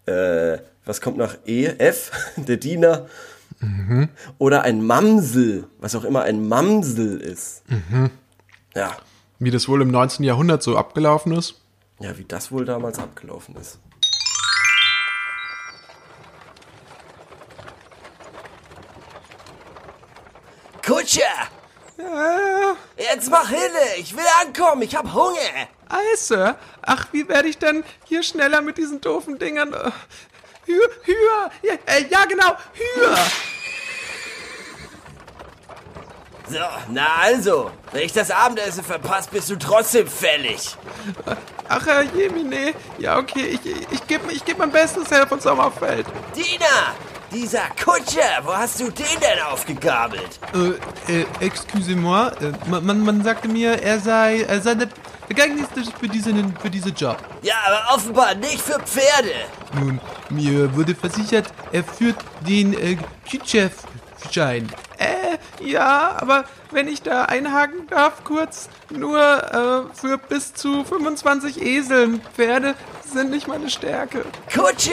[0.07, 1.67] äh, was kommt nach E?
[1.67, 2.11] F.
[2.37, 3.07] Der Diener.
[3.61, 4.09] Mhm.
[4.39, 7.63] Oder ein Mamsel, was auch immer ein Mamsel ist.
[7.69, 8.11] Mhm.
[8.75, 8.97] Ja.
[9.39, 10.25] Wie das wohl im 19.
[10.25, 11.64] Jahrhundert so abgelaufen ist?
[12.01, 13.79] Ja, wie das wohl damals abgelaufen ist.
[20.85, 21.23] Kutscher!
[21.97, 22.77] Ja.
[22.97, 25.69] Jetzt mach Hille, ich will ankommen, ich hab Hunger.
[25.89, 26.57] Ei, Sir.
[26.83, 29.73] Ach, wie werde ich denn hier schneller mit diesen doofen Dingern?
[29.73, 29.91] Äh,
[30.67, 33.17] Hür, Hür, ja, äh, ja genau, Hür.
[36.49, 36.59] So,
[36.91, 40.77] na also, wenn ich das Abendessen verpasse, bist du trotzdem fällig.
[41.69, 46.07] Ach, Herr Jemine, ja okay, ich, ich gebe ich geb mein Bestes, Herr von Sommerfeld.
[46.37, 46.95] Dina,
[47.33, 50.39] dieser Kutscher, wo hast du den denn aufgegabelt?
[51.09, 54.89] Äh, äh, excusez-moi, äh, man, man sagte mir, er sei, er sei der
[55.31, 57.17] geeignetste für diesen, für diesen Job.
[57.43, 59.33] Ja, aber offenbar nicht für Pferde.
[59.81, 62.99] Nun, mir wurde versichert, er führt den äh,
[63.31, 64.69] Kütchef-Schein.
[64.99, 71.61] Äh, ja, aber wenn ich da einhaken darf, kurz, nur äh, für bis zu 25
[71.61, 72.21] Eseln.
[72.35, 74.25] Pferde sind nicht meine Stärke.
[74.53, 74.93] Kutscher!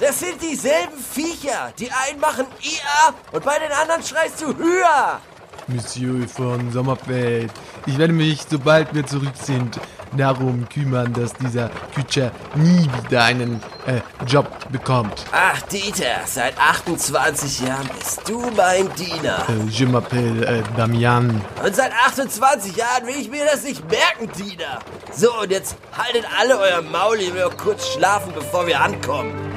[0.00, 1.72] Das sind dieselben Viecher.
[1.78, 5.20] Die einen machen IA und bei den anderen schreist du Hüa.
[5.66, 7.52] Monsieur von Sommerfeld,
[7.86, 9.78] ich werde mich, sobald wir zurück sind,
[10.16, 13.62] darum kümmern, dass dieser Kutscher nie wieder einen
[13.96, 15.24] äh, Job bekommt.
[15.32, 19.44] Ach, Dieter, seit 28 Jahren bist du mein Diener.
[19.48, 21.40] Äh, je m'appelle äh, Damian.
[21.64, 24.78] Und seit 28 Jahren will ich mir das nicht merken, Diener.
[25.12, 29.49] So, und jetzt haltet alle euer Maul, ihr will kurz schlafen, bevor wir ankommen.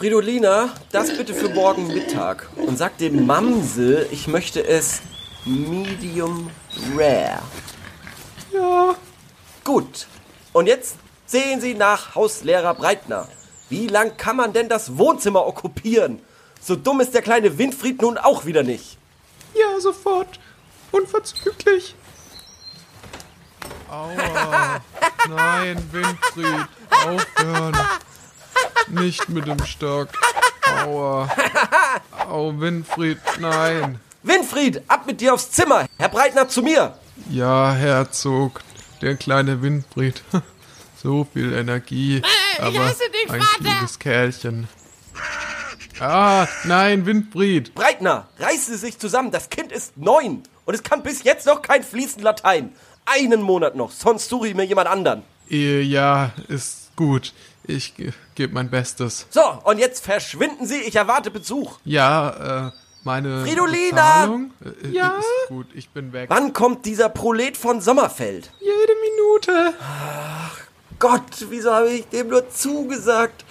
[0.00, 2.48] Fridolina, das bitte für morgen Mittag.
[2.56, 5.02] Und sag dem Mamsel, ich möchte es
[5.44, 6.50] medium
[6.96, 7.42] rare.
[8.50, 8.94] Ja.
[9.62, 10.06] Gut.
[10.54, 13.28] Und jetzt sehen Sie nach Hauslehrer Breitner.
[13.68, 16.22] Wie lang kann man denn das Wohnzimmer okkupieren?
[16.62, 18.96] So dumm ist der kleine Winfried nun auch wieder nicht.
[19.52, 20.40] Ja, sofort.
[20.92, 21.94] Unverzüglich.
[23.90, 24.80] Aua.
[25.28, 26.68] Nein, Winfried.
[26.90, 27.76] Aufhören.
[28.88, 30.08] Nicht mit dem Stock.
[30.84, 31.28] Aua.
[32.28, 34.00] Au, Winfried, nein.
[34.22, 35.86] Winfried, ab mit dir aufs Zimmer.
[35.98, 36.96] Herr Breitner zu mir.
[37.28, 38.60] Ja, Herzog.
[39.02, 40.22] Der kleine Winfried.
[41.02, 42.18] So viel Energie.
[42.58, 43.64] ich aber hasse dich, ein Vater.
[43.64, 44.68] liebes Kerlchen.
[45.98, 47.74] Ah, nein, Winfried.
[47.74, 49.30] Breitner, reißen Sie sich zusammen.
[49.30, 50.42] Das Kind ist neun.
[50.66, 52.72] Und es kann bis jetzt noch kein fließend Latein.
[53.06, 55.22] Einen Monat noch, sonst suche ich mir jemand anderen.
[55.50, 57.32] Eh, Ja, ist gut.
[57.64, 59.26] Ich ge gebe mein Bestes.
[59.30, 60.78] So, und jetzt verschwinden Sie.
[60.80, 61.78] Ich erwarte Besuch.
[61.84, 62.70] Ja, äh,
[63.04, 63.90] meine Fridolina!
[64.22, 64.50] Bezahlung
[64.84, 65.18] äh, Ja?
[65.18, 65.66] ist gut.
[65.74, 66.30] Ich bin weg.
[66.30, 68.50] Wann kommt dieser Prolet von Sommerfeld?
[68.60, 69.74] Jede Minute.
[70.98, 73.44] Gott, wieso habe ich dem nur zugesagt?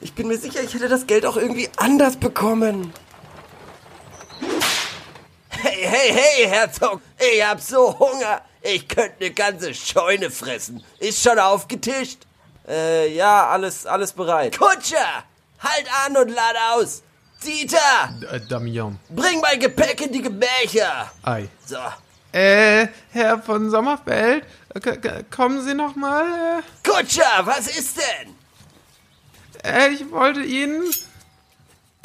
[0.00, 2.92] Ich bin mir sicher, ich hätte das Geld auch irgendwie anders bekommen.
[5.50, 8.42] Hey, hey, hey, Herzog, ich hab so Hunger.
[8.62, 10.82] Ich könnte eine ganze Scheune fressen.
[10.98, 12.20] Ist schon aufgetischt?
[12.68, 14.58] Äh, ja, alles, alles bereit.
[14.58, 15.24] Kutscher,
[15.60, 17.02] halt an und lad aus.
[17.44, 17.78] Dieter,
[18.32, 18.98] Äh, Damian.
[19.10, 21.10] bring mein Gepäck in die Gemächer.
[21.22, 21.48] Ei.
[21.66, 21.76] So,
[22.32, 26.62] Äh, Herr von Sommerfeld, äh, kommen Sie noch mal?
[26.82, 28.34] Kutscher, was ist denn?
[29.62, 30.82] Äh, ich wollte Ihnen...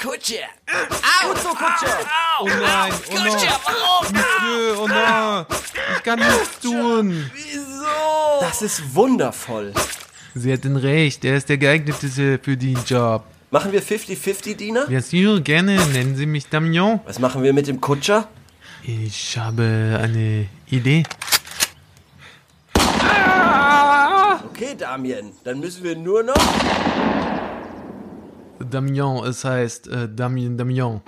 [0.02, 0.48] Kutscher.
[1.24, 1.98] Au, Gut so, Kutscher.
[2.42, 3.32] Oh nein, oh nein.
[3.32, 4.14] Kutscher, warum?
[4.14, 5.46] Monsieur, oh nein.
[5.98, 7.32] Ich kann nichts tun.
[7.34, 8.40] Wieso?
[8.42, 9.74] Das ist wundervoll.
[10.36, 13.24] Sie hatten recht, er ist der geeigneteste für den Job.
[13.52, 14.86] Machen wir 50-50, Diener?
[14.86, 17.00] Bien sûr, gerne, nennen Sie mich Damian.
[17.06, 18.28] Was machen wir mit dem Kutscher?
[18.84, 21.04] Ich habe eine Idee.
[24.52, 26.36] Okay, Damien, dann müssen wir nur noch...
[28.70, 31.02] Damian, es heißt äh, Damien Damian.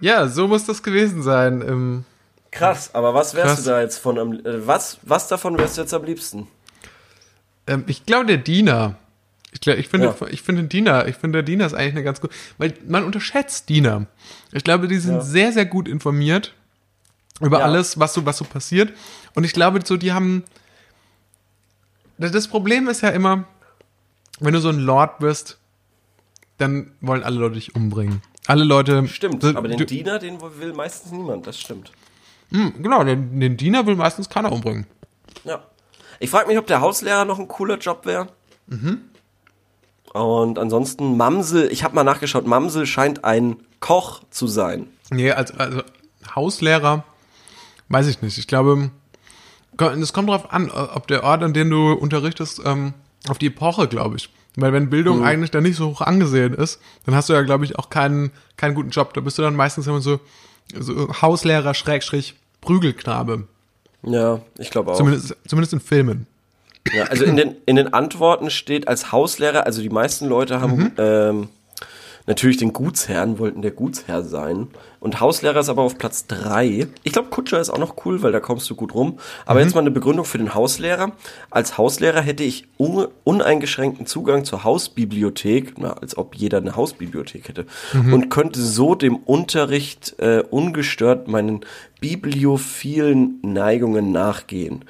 [0.00, 1.62] Ja, so muss das gewesen sein.
[1.66, 2.04] Ähm,
[2.58, 3.64] Krass, aber was wärst Krass.
[3.64, 4.32] du da jetzt von am...
[4.34, 6.48] Äh, was, was davon wärst du jetzt am liebsten?
[7.66, 8.96] ähm, ich glaube, der Diener.
[9.52, 10.26] Ich, glaub, ich, finde, Ja.
[10.28, 13.68] ich finde Diener, ich finde der Diener ist eigentlich eine ganz gut, weil man unterschätzt
[13.68, 14.06] Diener.
[14.52, 15.20] Ich glaube, die sind Ja.
[15.22, 16.52] sehr, sehr gut informiert
[17.40, 17.64] über Ja.
[17.64, 18.92] alles, was so, was so passiert.
[19.34, 20.44] Und ich glaube, so, die haben.
[22.18, 23.44] Das das Problem ist ja immer,
[24.40, 25.58] wenn du so ein Lord bist,
[26.58, 28.22] dann wollen alle Leute dich umbringen.
[28.46, 29.06] Alle Leute.
[29.08, 31.92] Stimmt, so, aber den du, Diener, den will meistens niemand, das stimmt.
[32.50, 34.86] Genau, den, den Diener will meistens keiner umbringen.
[35.44, 35.62] Ja.
[36.20, 38.28] Ich frage mich, ob der Hauslehrer noch ein cooler Job wäre.
[40.12, 44.86] Und ansonsten Mamsel, ich habe mal nachgeschaut, Mamsel scheint ein Koch zu sein.
[45.10, 45.82] Nee, als, also
[46.34, 47.04] Hauslehrer,
[47.88, 48.38] weiß ich nicht.
[48.38, 48.90] Ich glaube,
[49.78, 52.94] es kommt darauf an, ob der Ort, an dem du unterrichtest, ähm,
[53.28, 54.30] auf die Epoche, glaube ich.
[54.56, 57.66] Weil wenn Bildung eigentlich da nicht so hoch angesehen ist, dann hast du ja, glaube
[57.66, 59.12] ich, auch keinen, keinen guten Job.
[59.12, 60.18] Da bist du dann meistens immer so,
[60.74, 63.46] so Hauslehrer, Schrägstrich, Prügelknabe.
[64.02, 64.96] Ja, ich glaube auch.
[64.96, 66.26] Zumindest, zumindest in Filmen.
[66.94, 70.92] Ja, also in den, in den Antworten steht als Hauslehrer, also die meisten Leute haben
[70.98, 71.48] ähm,
[72.26, 74.68] natürlich den Gutsherrn, wollten der Gutsherr sein.
[75.00, 76.86] Und Hauslehrer ist aber auf Platz drei.
[77.02, 79.18] Ich glaube, Kutscher ist auch noch cool, weil da kommst du gut rum.
[79.44, 81.12] Aber jetzt mal eine Begründung für den Hauslehrer.
[81.50, 87.48] Als Hauslehrer hätte ich un uneingeschränkten Zugang zur Hausbibliothek, na, als ob jeder eine Hausbibliothek
[87.48, 87.66] hätte,
[88.12, 91.64] und könnte so dem Unterricht äh, ungestört meinen
[92.00, 94.84] bibliophilen Neigungen nachgehen.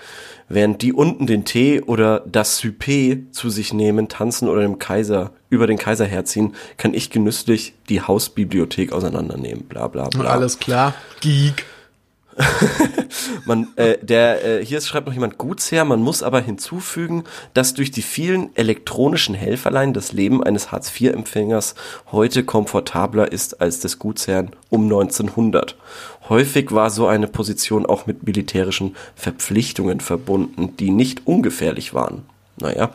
[0.49, 5.33] Während die unten den Tee oder das Souper zu sich nehmen, tanzen oder dem Kaiser
[5.51, 9.65] über den Kaiser herziehen, kann ich genüsslich die Hausbibliothek auseinandernehmen.
[9.65, 10.31] Bla bla bla.
[10.31, 10.95] Alles klar.
[11.21, 11.65] Geek.
[13.45, 17.91] Man, äh, der, äh, hier schreibt noch jemand Gutsherr, man muss aber hinzufügen, dass durch
[17.91, 21.75] die vielen elektronischen Helferlein das Leben eines Hartz-IV-Empfängers
[22.13, 25.77] heute komfortabler ist als des Gutsherrn um 1900.
[26.29, 32.25] Häufig war so eine Position auch mit militärischen Verpflichtungen verbunden, die nicht ungefährlich waren.
[32.61, 32.91] Naja.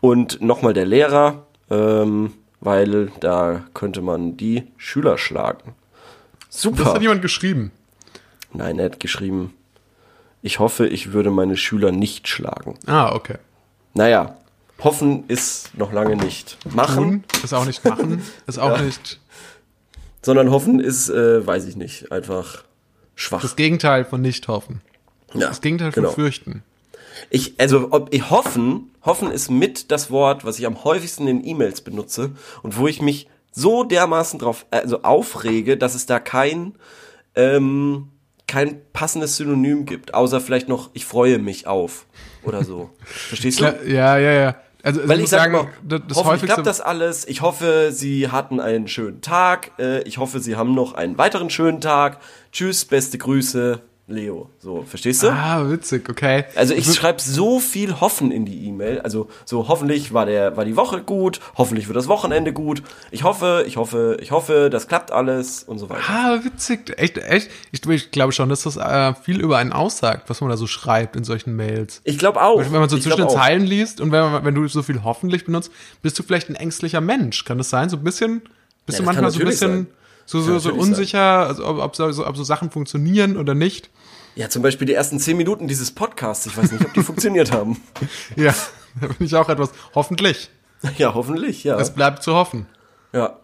[0.00, 5.74] Und nochmal der Lehrer, ähm, weil da könnte man die Schüler schlagen.
[6.48, 6.94] Das Super.
[6.94, 7.72] hat jemand geschrieben.
[8.56, 9.54] Nein, er hat geschrieben,
[10.42, 12.78] ich hoffe, ich würde meine Schüler nicht schlagen.
[12.86, 13.36] Ah, okay.
[13.94, 14.36] Naja,
[14.82, 18.82] hoffen ist noch lange nicht machen, Tun ist auch nicht machen, ist auch Ja.
[18.82, 19.20] nicht
[20.22, 22.64] sondern hoffen ist, äh, weiß ich nicht, einfach
[23.14, 23.42] schwach.
[23.42, 24.80] das Gegenteil von nicht hoffen.
[25.34, 26.14] ja, Das Gegenteil von genau.
[26.14, 26.64] fürchten.
[27.30, 31.46] Ich, also, ob ich hoffen, hoffen ist mit das Wort, was ich am häufigsten in
[31.46, 32.32] E-Mails benutze
[32.64, 36.74] und wo ich mich so dermaßen drauf, also aufrege, dass es da kein,
[37.36, 38.08] ähm,
[38.46, 42.06] kein passendes Synonym gibt, außer vielleicht noch, ich freue mich auf
[42.42, 42.90] oder so.
[43.04, 43.64] Verstehst du?
[43.86, 44.56] Ja, ja, ja.
[44.82, 47.26] Also, Weil ich sage immer, das, das hoffentlich klappt das alles.
[47.26, 49.72] Ich hoffe, Sie hatten einen schönen Tag.
[49.80, 52.20] Äh, ich hoffe, Sie haben noch einen weiteren schönen Tag.
[52.52, 54.50] Tschüss, beste Grüße, Leo.
[54.60, 55.30] So, verstehst du?
[55.32, 56.44] ah, witzig, okay.
[56.54, 59.00] Also ich schreibe so viel Hoffen in die E-Mail.
[59.00, 62.84] Also so hoffentlich war der war die Woche gut, hoffentlich wird das Wochenende gut.
[63.10, 66.02] Ich hoffe, ich hoffe, ich hoffe, das klappt alles und so weiter.
[66.08, 66.94] Ah, witzig.
[66.98, 67.50] Echt, echt.
[67.72, 70.68] Ich, ich glaube schon, dass das äh, viel über einen aussagt, was man da so
[70.68, 72.00] schreibt in solchen Mails.
[72.04, 72.60] Ich glaube auch.
[72.60, 73.28] Wenn man so ich zwischen den.
[73.28, 76.54] Zeilen liest und wenn, man, wenn du so viel hoffentlich benutzt, bist du vielleicht ein
[76.54, 77.44] ängstlicher Mensch.
[77.44, 77.90] Kann das sein?
[77.90, 78.42] So ein bisschen,
[78.86, 79.86] bist Ja, du manchmal so ein bisschen sein.
[80.26, 83.90] so, so, so unsicher, also ob, ob, so, ob so Sachen funktionieren oder nicht?
[84.36, 86.46] Ja, zum Beispiel die ersten zehn Minuten dieses Podcasts.
[86.46, 87.82] Ich weiß nicht, ob die funktioniert haben.
[88.36, 88.54] Ja,
[89.00, 89.70] da bin ich auch etwas.
[89.94, 90.50] Hoffentlich.
[90.98, 91.76] Ja, hoffentlich, ja.
[91.80, 92.66] Es bleibt zu hoffen.
[93.12, 93.38] ja.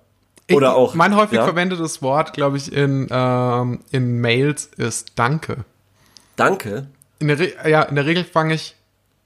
[0.52, 0.94] Oder ich, auch.
[0.94, 1.44] Mein häufig ja?
[1.44, 5.64] verwendetes Wort, glaube ich, in, ähm, in Mails ist Danke.
[6.36, 6.88] Danke.
[7.20, 8.74] In der, Re ja, in der Regel fange ich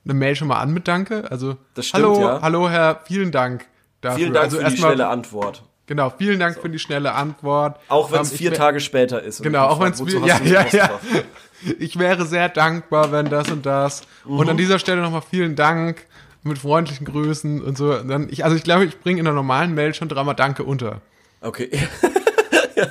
[0.04, 1.28] eine Mail schon mal an mit Danke.
[1.30, 2.42] Also, Das stimmt, hallo, ja.
[2.42, 3.66] hallo Herr, vielen Dank
[4.02, 4.18] dafür.
[4.18, 5.62] Vielen Dank also für die erstmal- schnelle Antwort.
[5.86, 7.78] Genau, vielen Dank für die schnelle Antwort.
[7.88, 9.40] Auch wenn es Ähm, ich vier Tage später ist.
[9.40, 10.90] und Genau, auch wenn es wozu ja, ja, ja.
[11.78, 14.02] Ich wäre sehr dankbar, wenn das und das.
[14.24, 14.48] Und Mhm.
[14.50, 16.06] an dieser Stelle nochmal vielen Dank
[16.42, 17.94] mit freundlichen Grüßen und so.
[17.94, 20.64] Und dann, ich, also ich glaube, ich bringe in der normalen Mail schon dreimal Danke
[20.64, 21.00] unter.
[21.40, 21.70] Okay.
[22.76, 22.86] ja.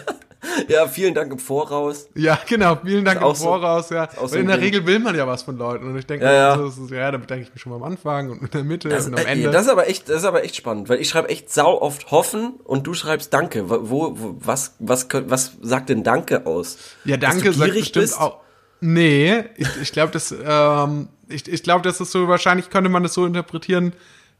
[0.67, 2.07] Ja, vielen Dank im Voraus.
[2.15, 2.77] Ja, genau.
[2.83, 4.05] Vielen Dank im auch so- Voraus, ja.
[4.17, 4.65] auch so Weil in der Ding.
[4.65, 5.87] Regel will man ja was von Leuten.
[5.87, 6.57] Und ich denke, Ja, ja.
[6.57, 8.89] So, so, ja, da bedanke ich mich schon mal am Anfang und in der Mitte
[8.89, 9.51] Das, und am äh, Ende.
[9.51, 12.11] das ist aber echt, das ist aber echt spannend, weil ich schreibe echt sau oft
[12.11, 13.69] hoffen und du schreibst Danke.
[13.69, 16.77] Wo, wo was, was, was sagt denn Danke aus?
[17.05, 18.19] ja, danke, sagt bestimmt bist?
[18.19, 18.37] auch.
[18.81, 23.03] Nee, ich, ich glaube, das, ähm, ich, ich glaube, das ist so, wahrscheinlich könnte man
[23.03, 23.93] das so interpretieren,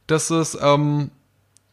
[0.06, 1.10] dass es, ähm,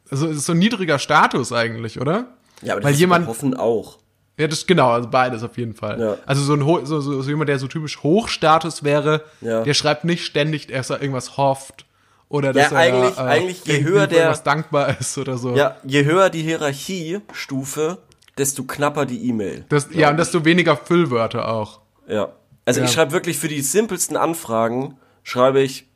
[0.10, 2.28] also es ist so ein niedriger Status eigentlich, oder?
[2.62, 4.00] Ja, aber das Weil ist jemand, Hoffen auch.
[4.38, 6.00] Ja, das genau, also beides auf jeden Fall.
[6.00, 6.18] Ja.
[6.26, 9.64] Also so ein Ho so, so, so jemand, der so typisch Hochstatus wäre, Ja.
[9.64, 11.86] der schreibt nicht ständig, dass er irgendwas hofft
[12.30, 15.56] oder Ja, dass er eigentlich- eigentlich je höher der- irgendwas dankbar ist oder so.
[15.56, 18.00] Ja, je höher die Hierarchiestufe,
[18.38, 19.66] desto knapper die E-Mail.
[19.92, 21.82] Ja, und desto weniger Füllwörter auch.
[22.08, 22.30] Ja.
[22.66, 25.88] Also ich schreibe wirklich für die simpelsten Anfragen, schreibe ich,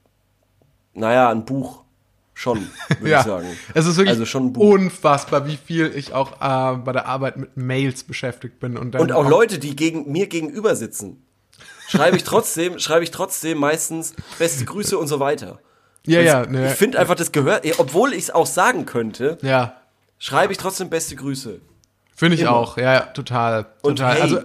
[0.93, 1.83] naja, ein Buch.
[2.39, 2.67] Schon,
[2.99, 3.47] würde ja, ich sagen.
[3.73, 7.57] es ist wirklich Also schon unfassbar, wie viel ich auch äh, bei der Arbeit mit
[7.57, 11.25] Mails beschäftigt bin und dann Und auch Leute, die gegen, mir gegenüber sitzen,
[11.87, 15.59] schreibe ich trotzdem, schreibe ich trotzdem meistens beste Grüße und so weiter.
[16.05, 18.85] ja, ja, ich ne, ich finde einfach, das gehört, eh, obwohl ich es auch sagen
[18.85, 19.75] könnte, ja,
[20.19, 21.59] schreibe ich trotzdem beste Grüße.
[22.15, 22.51] finde ich Immer.
[22.51, 24.13] auch, ja, total, Und total.
[24.13, 24.21] hey.
[24.21, 24.37] Also,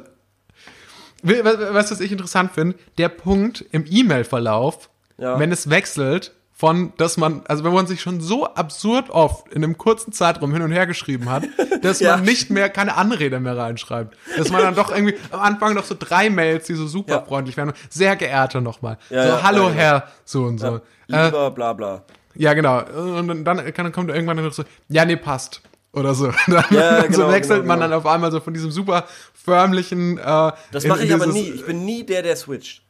[1.22, 2.76] we- we- weißt du, was ich interessant finde?
[2.96, 5.38] Der Punkt im E-Mail-Verlauf, Ja.
[5.38, 9.64] wenn es wechselt von, dass man, also wenn man sich schon so absurd oft in
[9.64, 11.42] einem kurzen Zeitraum hin und her geschrieben hat,
[11.82, 12.14] dass Ja.
[12.14, 14.16] man nicht mehr, keine Anrede mehr reinschreibt.
[14.38, 17.22] Dass man dann doch irgendwie am Anfang noch so drei Mails, die so super Ja.
[17.22, 17.72] freundlich werden.
[17.90, 18.96] Sehr geehrter nochmal.
[19.10, 19.74] Ja, so, hallo genau.
[19.74, 20.76] Herr, so und so.
[21.10, 22.04] Äh, Lieber, bla bla.
[22.36, 22.84] ja, genau.
[23.18, 25.62] Und dann, dann kann- kommt irgendwann noch so, ja, nee, passt.
[25.92, 26.30] Oder so.
[26.46, 27.90] Dann, Ja, so genau, wechselt genau, man genau.
[27.90, 30.16] dann auf einmal so von diesem super förmlichen.
[30.16, 31.50] Äh, Das mache ich aber nie.
[31.50, 32.82] Ich bin nie der, der switcht.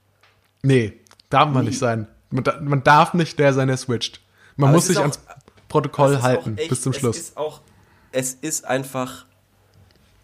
[0.62, 2.06] Nee, darf man nicht sein.
[2.32, 4.20] Man, man darf nicht der sein, der switcht.
[4.56, 5.20] Man Aber muss sich auch- ans
[5.68, 7.16] Protokoll halten echt- bis zum Schluss.
[7.16, 7.60] Es ist auch,
[8.10, 9.24] es ist einfach,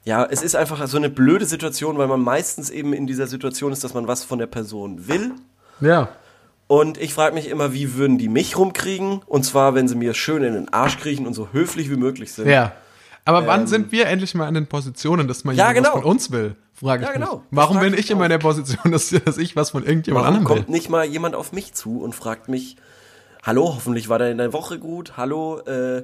[0.04, 3.72] ja, es ist einfach so eine blöde Situation, weil man meistens eben in dieser Situation
[3.72, 5.32] ist, dass man was von der Person will.
[5.80, 6.08] ja.
[6.70, 9.22] Und ich frage mich immer, wie würden die mich rumkriegen?
[9.24, 12.30] Und zwar, wenn sie mir schön in den Arsch kriechen und so höflich wie möglich
[12.34, 12.46] sind.
[12.46, 12.72] Ja.
[13.24, 15.60] Aber wann sind wir endlich mal in den Positionen, dass man Ähm.
[15.60, 15.92] Ja, genau.
[15.92, 16.56] von uns will?
[16.80, 17.36] Frage ich Ja, genau.
[17.36, 17.44] mich.
[17.50, 20.56] Warum bin ich immer in der Position, dass, dass ich was von irgendjemand Warum anderem
[20.56, 20.62] will?
[20.62, 22.76] kommt nicht mal jemand auf mich zu und fragt mich,
[23.42, 26.02] hallo, hoffentlich war deine Woche gut, hallo, äh,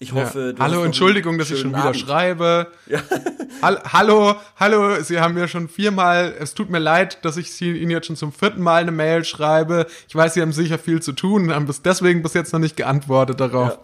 [0.00, 0.22] ich Ja.
[0.22, 1.96] hoffe, du hast Hallo, Entschuldigung, dass ich schon wieder Abend.
[1.98, 2.68] schreibe.
[3.62, 7.72] Hall- hallo, hallo, Sie haben mir schon viermal, es tut mir leid, dass ich Sie,
[7.72, 9.86] Ihnen jetzt schon zum vierten Mal eine Mail schreibe.
[10.08, 12.76] Ich weiß, Sie haben sicher viel zu tun, haben bis deswegen bis jetzt noch nicht
[12.76, 13.70] geantwortet darauf.
[13.72, 13.78] Ja.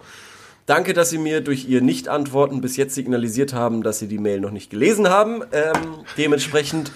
[0.66, 4.40] Danke, dass Sie mir durch Ihr Nicht-Antworten bis jetzt signalisiert haben, dass Sie die Mail
[4.40, 5.42] noch nicht gelesen haben.
[5.52, 5.72] Ähm,
[6.16, 6.90] dementsprechend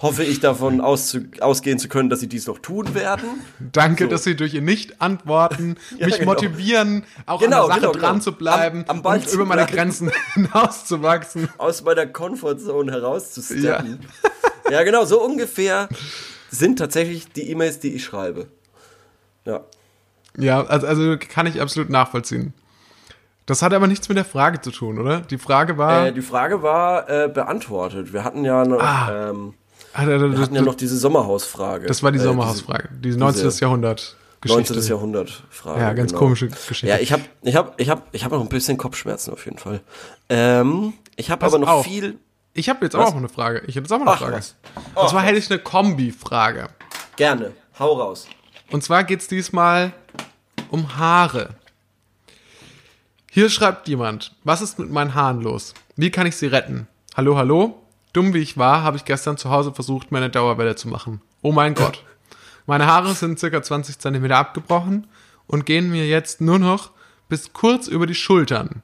[0.00, 3.24] hoffe ich davon ausgehen zu können, dass sie dies noch tun werden.
[3.72, 4.10] Danke, So.
[4.10, 6.30] dass Sie durch Ihr Nicht-Antworten Ja, mich genau.
[6.34, 8.22] motivieren, auch Genau, an der Sache genau, dran genau.
[8.22, 9.66] zu bleiben Am- am Ball und zu über meine.
[9.66, 11.48] Grenzen hinauszuwachsen.
[11.58, 13.98] Aus meiner Comfortzone herauszusteppen.
[14.66, 14.70] Ja.
[14.70, 15.88] ja, genau, so ungefähr
[16.48, 18.46] sind tatsächlich die E-Mails, die ich schreibe.
[19.44, 19.64] Ja.
[20.36, 22.54] Ja, also, also kann ich absolut nachvollziehen.
[23.48, 25.20] Das hat aber nichts mit der Frage zu tun, oder?
[25.22, 28.12] Die Frage war, Äh, die Frage war äh, beantwortet.
[28.12, 29.30] Wir hatten ja noch, Ah.
[29.30, 29.54] ähm,
[29.94, 31.86] Ah, da- da- wir das, hatten ja noch diese Sommerhausfrage.
[31.86, 33.44] das war die Äh, Sommerhausfrage, die 19.
[33.48, 34.74] diese Jahrhundert Geschichte.
[34.74, 34.90] 19.
[34.90, 35.80] Jahrhundert Frage.
[35.80, 36.20] Ja, ganz genau.
[36.24, 36.86] komische Geschichte.
[36.88, 39.56] Ja, ich habe ich hab, ich hab, ich hab noch ein bisschen Kopfschmerzen auf jeden
[39.58, 39.80] Fall.
[40.28, 41.84] Ähm, ich habe aber noch auf.
[41.86, 42.18] viel.
[42.52, 43.06] Ich habe jetzt Was?
[43.06, 43.60] auch noch eine Frage.
[43.66, 44.36] Ich hätte jetzt auch noch eine Ach, Frage.
[44.36, 44.56] was.
[44.94, 46.68] Und zwar hätte ich eine Kombi-Frage.
[47.16, 47.52] Gerne.
[47.78, 48.26] Hau raus.
[48.70, 49.92] Und zwar geht's diesmal
[50.70, 51.50] um Haare.
[53.30, 55.74] Hier schreibt jemand, was ist mit meinen Haaren los?
[55.96, 56.88] Wie kann ich sie retten?
[57.14, 57.82] Hallo, hallo?
[58.14, 61.20] Dumm wie ich war, habe ich gestern zu Hause versucht, meine Dauerwelle zu machen.
[61.42, 62.02] Oh mein Gott.
[62.66, 65.06] Meine Haare sind circa 20 Zentimeter abgebrochen
[65.46, 66.90] und gehen mir jetzt nur noch
[67.28, 68.82] bis kurz über die Schultern.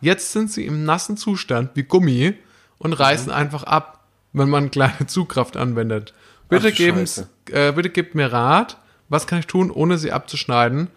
[0.00, 2.34] Jetzt sind sie im nassen Zustand wie Gummi
[2.78, 6.14] und reißen einfach ab, wenn man kleine Zugkraft anwendet.
[6.48, 8.76] Bitte, Ach äh, bitte gebt mir Rat,
[9.08, 10.88] was kann ich tun, ohne sie abzuschneiden?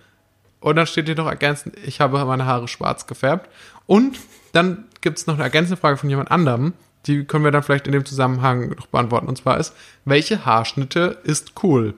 [0.60, 3.50] Und dann steht hier noch ergänzend, ich habe meine Haare schwarz gefärbt.
[3.86, 4.18] Und
[4.54, 6.74] dann gibt es noch eine ergänzende Frage von jemand anderem,
[7.06, 9.28] die können wir dann vielleicht in dem Zusammenhang noch beantworten.
[9.28, 11.94] Und zwar ist, welche Haarschnitte ist cool?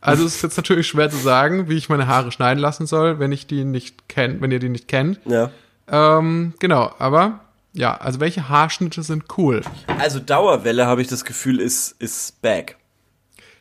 [0.00, 3.18] Also es ist jetzt natürlich schwer zu sagen, wie ich meine Haare schneiden lassen soll,
[3.18, 5.18] wenn ich die nicht kennt, wenn ihr die nicht kennt.
[5.24, 5.50] Ja.
[5.88, 7.40] Ähm, genau, aber
[7.72, 9.62] ja, also welche Haarschnitte sind cool?
[9.98, 12.76] Also Dauerwelle habe ich das Gefühl ist ist back.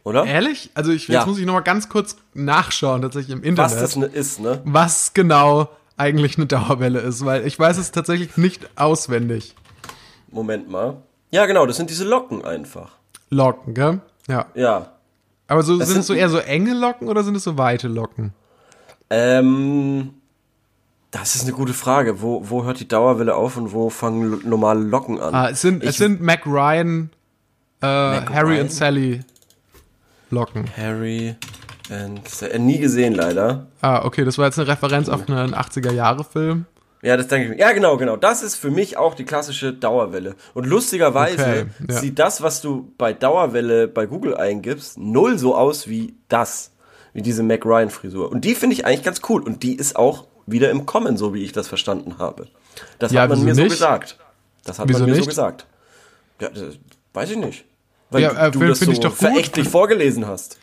[0.03, 0.25] Oder?
[0.25, 0.69] Ehrlich?
[0.73, 1.25] Also ich, jetzt Ja.
[1.25, 3.71] muss ich noch mal ganz kurz nachschauen, tatsächlich im Internet.
[3.73, 4.61] Was das ne, ist, ne?
[4.65, 9.55] was genau eigentlich eine Dauerwelle ist, weil ich weiß es tatsächlich nicht auswendig.
[10.31, 10.97] Moment mal.
[11.31, 12.91] Ja, genau, das sind diese Locken einfach.
[13.29, 14.01] Locken, gell?
[14.27, 14.47] Ja.
[14.55, 14.91] Ja.
[15.47, 17.87] Aber so, Das sind es so eher so enge Locken oder sind es so weite
[17.87, 18.33] Locken?
[19.09, 20.15] Ähm,
[21.11, 22.21] das ist eine gute Frage.
[22.21, 25.33] Wo, wo hört die Dauerwelle auf und wo fangen normale Locken an?
[25.33, 27.09] Ah, es sind, es Ich- sind Mac Ryan,
[27.81, 28.61] äh, Harry Ryan?
[28.61, 29.19] und Sally
[30.33, 30.65] Locken.
[30.75, 31.35] Harry
[31.89, 33.67] and äh, nie gesehen leider.
[33.81, 36.65] Ah, okay, das war jetzt eine Referenz auf einen 80er-Jahre-Film.
[37.01, 37.59] Ja, das denke ich mir.
[37.59, 38.15] Ja, genau, genau.
[38.15, 40.35] Das ist für mich auch die klassische Dauerwelle.
[40.53, 41.99] Und lustigerweise Okay, ja.
[41.99, 46.71] sieht das, was du bei Dauerwelle bei Google eingibst, null so aus wie das.
[47.11, 48.31] Wie diese Mac Ryan Frisur.
[48.31, 49.43] Und die finde ich eigentlich ganz cool.
[49.43, 52.47] Und die ist auch wieder im Kommen, so wie ich das verstanden habe.
[52.99, 53.71] Das Ja, hat man mir so nicht?
[53.73, 54.17] gesagt.
[54.63, 55.29] Das hat Wieso man mir so nicht?
[55.29, 55.67] gesagt.
[56.39, 56.77] Ja, das,
[57.13, 57.65] weiß ich nicht.
[58.13, 60.57] Weil Ja, äh, du das so verächtlich vorgelesen hast.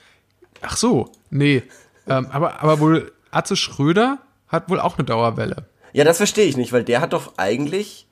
[0.62, 1.62] Ach so, nee.
[2.06, 5.66] Ähm, aber, aber wohl, Atze Schröder hat wohl auch eine Dauerwelle.
[5.92, 8.06] Ja, das verstehe ich nicht, weil der hat doch eigentlich.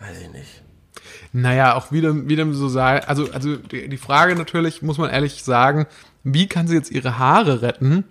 [0.00, 0.62] Weiß ich nicht.
[1.32, 5.42] Naja, auch wieder, wieder so sagen, also, also die, die Frage natürlich, muss man ehrlich
[5.42, 5.86] sagen,
[6.24, 8.04] wie kann sie jetzt ihre Haare retten,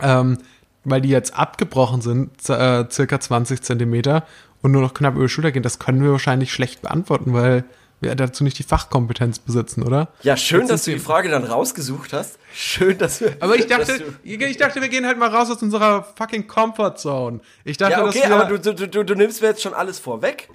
[0.00, 0.38] ähm,
[0.84, 4.24] weil die jetzt abgebrochen sind, äh, circa 20 Zentimeter
[4.62, 7.64] und nur noch knapp über die Schulter gehen, das können wir wahrscheinlich schlecht beantworten, weil
[8.04, 10.08] wir dazu nicht die Fachkompetenz besitzen, oder?
[10.22, 12.38] Ja, schön, Jetzt dass du die Frage dann rausgesucht hast.
[12.54, 13.36] Schön, dass wir.
[13.40, 17.40] Aber ich dachte, ich dachte, wir gehen halt mal raus aus unserer fucking Comfort Zone.
[17.64, 19.74] Ich dachte, Ja, okay, dass wir, aber du, du, du, du nimmst mir jetzt schon
[19.74, 20.48] alles vorweg.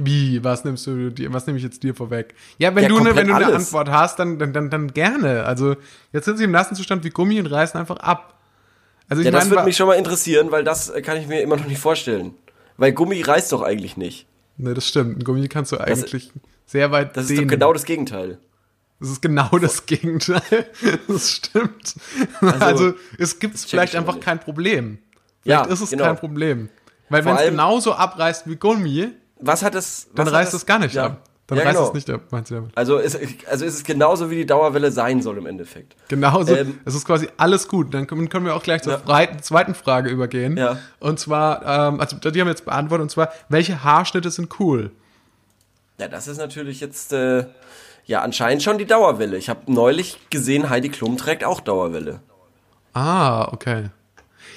[0.00, 0.44] Wie?
[0.44, 2.34] Was nimmst du dir, was nehme ich jetzt dir vorweg?
[2.58, 3.56] Ja, wenn Ja, du eine, komplett wenn du eine.
[3.56, 5.44] Antwort hast, dann, dann, dann, dann gerne.
[5.44, 5.74] Also,
[6.12, 8.34] jetzt sind sie im nassen Zustand wie Gummi und reißen einfach ab.
[9.08, 11.40] Also, ich Ja, das würde mich schon mal interessieren, weil das äh, kann ich mir
[11.42, 12.34] immer noch nicht vorstellen.
[12.76, 14.26] Weil Gummi reißt doch eigentlich nicht.
[14.58, 15.18] Ne, das stimmt.
[15.18, 16.30] Ein Gummi kannst du eigentlich
[16.66, 17.48] sehr weit Das ist dehnen.
[17.48, 18.38] doch genau das Gegenteil.
[19.00, 20.42] Das ist genau das Gegenteil.
[21.08, 21.94] Das stimmt.
[22.40, 24.24] Also, es gibt vielleicht einfach nicht.
[24.24, 24.98] kein Problem.
[25.42, 26.04] Vielleicht Ja, ist es genau.
[26.04, 26.68] kein Problem.
[27.08, 30.08] Weil wenn es genauso abreißt wie Gummi, Was hat das.
[30.14, 31.06] dann reißt es gar nicht ja.
[31.06, 31.24] ab.
[31.48, 31.88] Dann ja, reißt genau.
[31.88, 32.72] es nicht ab, meinst du damit?
[32.76, 33.18] Also, ist,
[33.50, 35.96] also ist es genauso, wie die Dauerwelle sein soll im Endeffekt.
[36.08, 37.94] Genauso, Ähm, es ist quasi alles gut.
[37.94, 39.40] Dann können können wir auch gleich zur Ja.
[39.40, 40.58] zweiten Frage übergehen.
[40.58, 40.78] Ja.
[41.00, 44.90] Und zwar, ähm, also die haben wir jetzt beantwortet, und zwar, welche Haarschnitte sind cool?
[45.98, 47.46] Ja, das ist natürlich jetzt, äh,
[48.04, 49.38] ja, anscheinend schon die Dauerwelle.
[49.38, 52.20] Ich habe neulich gesehen, Heidi Klum trägt auch Dauerwelle.
[52.92, 53.86] Ah, okay.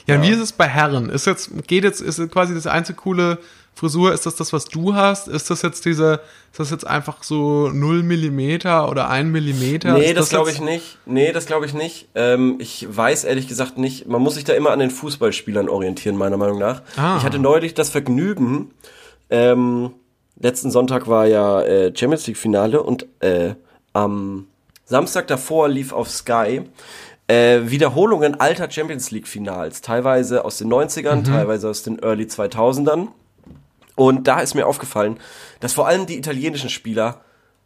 [0.07, 1.09] Ja, und wie ist es bei Herren?
[1.09, 3.37] Ist jetzt, geht jetzt, ist quasi das einzige coole
[3.73, 5.27] Frisur, ist das das, was du hast?
[5.27, 9.93] Ist das jetzt diese, ist das jetzt einfach so 0 Millimeter oder 1 Millimeter?
[9.93, 10.97] Nee, Ist das, glaube jetzt- ich nicht.
[11.05, 12.07] Nee, das glaube ich nicht.
[12.13, 14.07] Ähm, ich weiß ehrlich gesagt nicht.
[14.07, 16.81] Man muss sich da immer an den Fußballspielern orientieren, meiner Meinung nach.
[16.97, 17.15] Ah.
[17.17, 18.71] Ich hatte neulich das Vergnügen,
[19.29, 19.91] ähm,
[20.39, 23.55] letzten Sonntag war ja äh, Champions League Finale und äh,
[23.93, 24.47] am
[24.85, 26.61] Samstag davor lief auf Sky
[27.27, 33.07] äh, Wiederholungen alter Champions League Finals, teilweise aus den 90ern, teilweise aus den Early 2000ern.
[33.95, 35.19] Und da ist mir aufgefallen,
[35.59, 37.21] dass vor allem die italienischen Spieler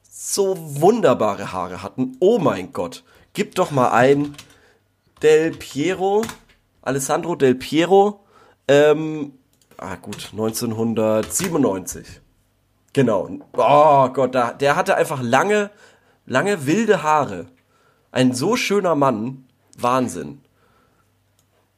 [0.09, 2.17] so wunderbare Haare hatten.
[2.19, 3.03] Oh mein Gott.
[3.34, 4.36] Gib doch mal ein
[5.21, 6.23] Del Piero,
[6.82, 8.26] Alessandro Del Piero,
[8.67, 9.34] ähm,
[9.78, 12.21] ah gut, 1997.
[12.93, 13.30] Genau.
[13.53, 15.69] Oh Gott, da, der hatte einfach lange,
[16.26, 17.47] lange wilde Haare.
[18.11, 19.45] Ein so schöner Mann.
[19.78, 20.41] Wahnsinn.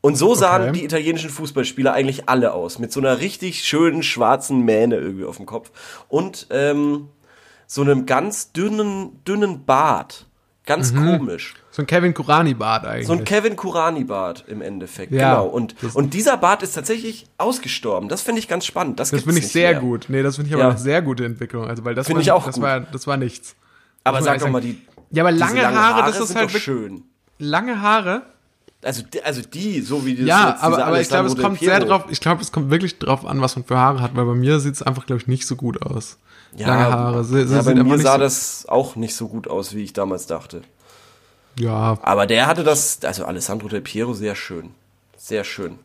[0.07, 0.71] Und so sahen Okay.
[0.79, 2.79] die italienischen Fußballspieler eigentlich alle aus.
[2.79, 5.71] Mit so einer richtig schönen schwarzen Mähne irgendwie auf dem Kopf.
[6.07, 7.09] Und ähm,
[7.65, 10.25] so einem ganz dünnen, dünnen Bart.
[10.65, 11.17] Ganz Mhm.
[11.17, 11.53] komisch.
[11.71, 13.07] So ein Kevin Kurani-Bart eigentlich.
[13.07, 15.11] So ein Kevin Kurani-Bart im Endeffekt.
[15.13, 15.47] Ja, genau.
[15.47, 18.09] Und, und dieser Bart ist tatsächlich ausgestorben.
[18.09, 18.99] Das finde ich ganz spannend.
[18.99, 19.79] Das, das finde ich sehr mehr.
[19.81, 20.05] gut.
[20.09, 20.69] Nee, das finde ich aber Ja.
[20.69, 21.65] eine sehr gute Entwicklung.
[21.67, 22.63] Also, weil das Finde war, ich auch das gut.
[22.63, 23.55] war, das war nichts.
[24.03, 24.81] Aber sag doch mal, die
[25.11, 27.03] Ja, aber diese lange langen Haare, das ist halt schön.
[27.39, 28.21] lange Haare.
[28.83, 31.59] Also, die- also die, so wie die Ja, jetzt aber, aber ich glaube, es kommt
[31.59, 34.25] sehr drauf, ich glaube, es kommt wirklich drauf an, was man für Haare hat, weil
[34.25, 36.17] bei mir sieht es einfach, glaube ich, nicht so gut aus.
[36.55, 37.23] Ja, lange Haare.
[37.23, 40.27] Sie, ja, bei mir sah so, das auch nicht so gut aus, wie ich damals
[40.27, 40.61] dachte.
[41.59, 44.71] Ja, Aber der hatte das, also Alessandro Del Piero, sehr schön.
[45.17, 45.79] Sehr schön.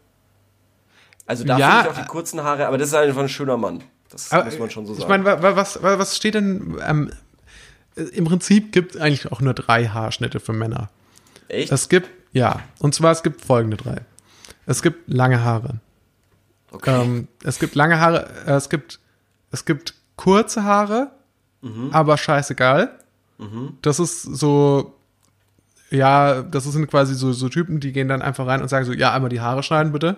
[1.27, 3.57] Also da Ja, finde ich auch die kurzen Haare, aber das ist einfach ein schöner
[3.57, 3.83] Mann.
[4.11, 5.09] Das aber muss man schon so ich sagen.
[5.09, 7.11] meine, wa- wa- was, wa- was steht denn, ähm,
[7.95, 10.91] im Prinzip gibt es eigentlich auch nur drei Haarschnitte für Männer.
[11.49, 11.73] Echt?
[11.73, 14.01] Es gibt, ja, und zwar es gibt folgende drei.
[14.67, 15.81] Es gibt lange Haare.
[16.71, 17.03] okay.
[17.03, 19.01] Ähm, es gibt lange Haare, äh, es gibt,
[19.51, 21.11] es gibt kurze Haare,
[21.63, 21.91] Mhm.
[21.93, 22.91] aber scheißegal.
[23.83, 24.95] Das ist so,
[25.91, 28.93] ja, das sind quasi so, so Typen, die gehen dann einfach rein und sagen so,
[28.93, 30.17] ja, einmal die Haare schneiden bitte.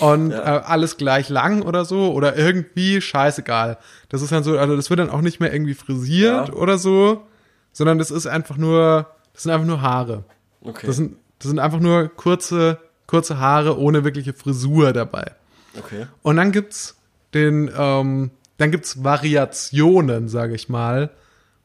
[0.00, 0.56] Und Ja.
[0.58, 3.78] äh, alles gleich lang oder so oder irgendwie scheißegal.
[4.08, 6.54] Das ist dann so, also das wird dann auch nicht mehr irgendwie frisiert Ja.
[6.54, 7.26] oder so,
[7.72, 10.24] sondern das ist einfach nur, das sind einfach nur Haare.
[10.66, 10.86] Okay.
[10.86, 15.32] Das sind, das sind einfach nur kurze, kurze Haare ohne wirkliche Frisur dabei.
[15.78, 16.06] okay.
[16.22, 16.96] Und dann gibt's
[17.34, 21.10] den, ähm, dann gibt's Variationen, sage ich mal,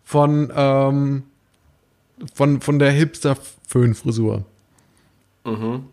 [0.03, 1.23] von, ähm,
[2.33, 4.45] von, von der Hipster-Föhnfrisur.
[5.45, 5.85] Mhm.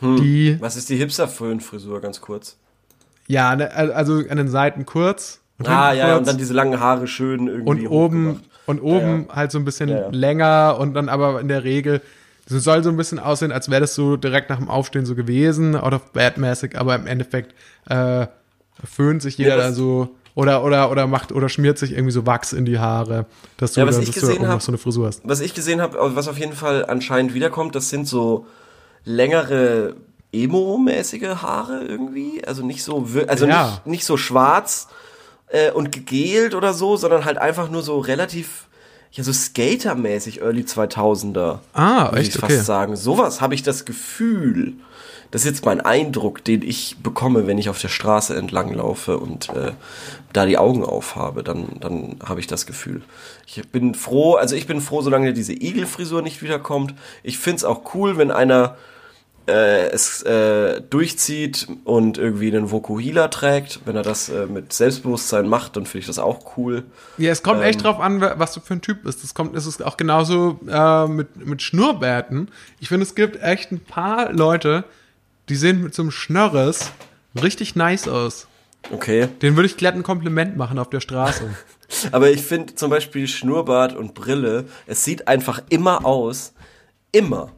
[0.00, 2.56] Die, Was ist die Hipster-Föhn-Frisur, ganz kurz?
[3.28, 5.40] ja, ne, also an den Seiten kurz.
[5.62, 8.40] Ah, ja, ja, und kurz dann diese langen Haare schön irgendwie und oben.
[8.66, 10.08] Und oben halt so ein bisschen Ja, ja.
[10.10, 12.00] länger und dann aber in der Regel,
[12.46, 15.14] es soll so ein bisschen aussehen, als wäre das so direkt nach dem Aufstehen so
[15.14, 17.54] gewesen, out of bad mäßig, aber im Endeffekt
[17.88, 18.26] äh,
[18.84, 22.26] föhnt sich jeder Ja, da so oder oder oder macht oder schmiert sich irgendwie so
[22.26, 23.26] Wachs in die Haare,
[23.58, 25.20] dass du, Ja, was dann, ich dass du hab- so eine Frisur hast.
[25.28, 28.46] Was ich gesehen habe, was auf jeden Fall anscheinend wiederkommt, das sind so
[29.04, 29.94] längere
[30.32, 32.42] Emo-mäßige Haare irgendwie.
[32.44, 33.64] Also nicht so, also Ja.
[33.64, 34.88] nicht, nicht so schwarz
[35.52, 38.66] äh, und gegelt oder so, sondern halt einfach nur so relativ,
[39.12, 41.58] ja, so Skater-mäßig Early 2000er.
[41.74, 42.38] Ah, würde ich echt?
[42.38, 42.62] fast Okay.
[42.62, 42.96] sagen.
[42.96, 44.72] Sowas habe ich das Gefühl.
[45.30, 49.18] Das ist jetzt mein Eindruck, den ich bekomme, wenn ich auf der Straße entlang laufe
[49.18, 49.72] und äh,
[50.34, 53.00] da die Augen aufhabe, dann, dann habe ich das Gefühl.
[53.46, 56.94] Ich bin froh, also ich bin froh, solange diese Igelfrisur nicht wiederkommt.
[57.22, 58.76] Ich find's auch cool, wenn einer
[59.46, 63.80] äh, es äh, durchzieht und irgendwie einen Vokuhila trägt.
[63.84, 66.84] Wenn er das äh, mit Selbstbewusstsein macht, dann finde ich das auch cool.
[67.18, 67.66] Ja, es kommt Ähm.
[67.66, 69.24] echt drauf an, wa- was du für ein Typ bist.
[69.24, 72.50] Es kommt, es ist auch genauso äh, mit, mit Schnurrbärten.
[72.80, 74.84] Ich finde, es gibt echt ein paar Leute,
[75.48, 76.92] die sehen mit so einem Schnörres
[77.42, 78.46] richtig nice aus.
[78.90, 79.28] Okay.
[79.42, 81.44] Den würde ich glatt ein Kompliment machen auf der Straße.
[82.12, 86.52] Aber ich finde zum Beispiel Schnurrbart und Brille, es sieht einfach immer aus,
[87.12, 87.50] immer,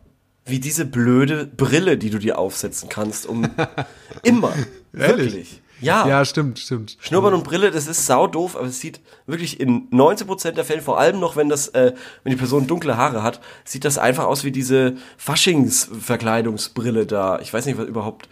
[0.46, 3.48] wie diese blöde Brille, die du dir aufsetzen kannst, um
[4.22, 4.52] immer,
[4.92, 5.32] Ehrlich?
[5.32, 5.62] wirklich.
[5.80, 6.96] Ja, ja, stimmt, stimmt.
[7.00, 10.80] Schnurrbart und Brille, das ist sau doof, aber es sieht wirklich in 19% der Fälle,
[10.80, 11.92] vor allem noch, wenn das, äh,
[12.22, 17.38] wenn die Person dunkle Haare hat, sieht das einfach aus wie diese Faschingsverkleidungsbrille da.
[17.40, 18.28] Ich weiß nicht, was überhaupt,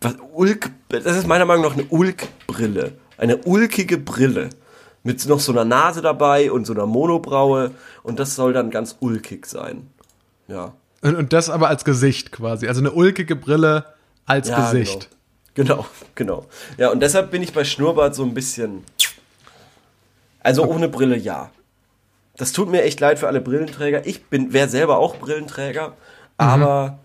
[0.00, 2.92] was, Ulk, das ist meiner Meinung nach eine Ulk-Brille.
[3.16, 4.50] Eine ulkige Brille.
[5.02, 7.70] Mit noch so einer Nase dabei und so einer Monobraue
[8.02, 9.88] und das soll dann ganz ulkig sein.
[10.48, 10.74] Ja.
[11.02, 12.68] Und, und das aber als Gesicht quasi.
[12.68, 13.84] Also eine ulkige Brille
[14.24, 15.08] als Ja, Gesicht.
[15.54, 15.76] Genau.
[15.76, 16.46] genau, genau.
[16.78, 18.84] Ja, und deshalb bin ich bei Schnurrbart so ein bisschen.
[20.42, 21.50] Also ohne Brille ja.
[22.36, 24.06] Das tut mir echt leid für alle Brillenträger.
[24.06, 25.94] Ich bin, wäre selber auch Brillenträger,
[26.36, 26.98] aber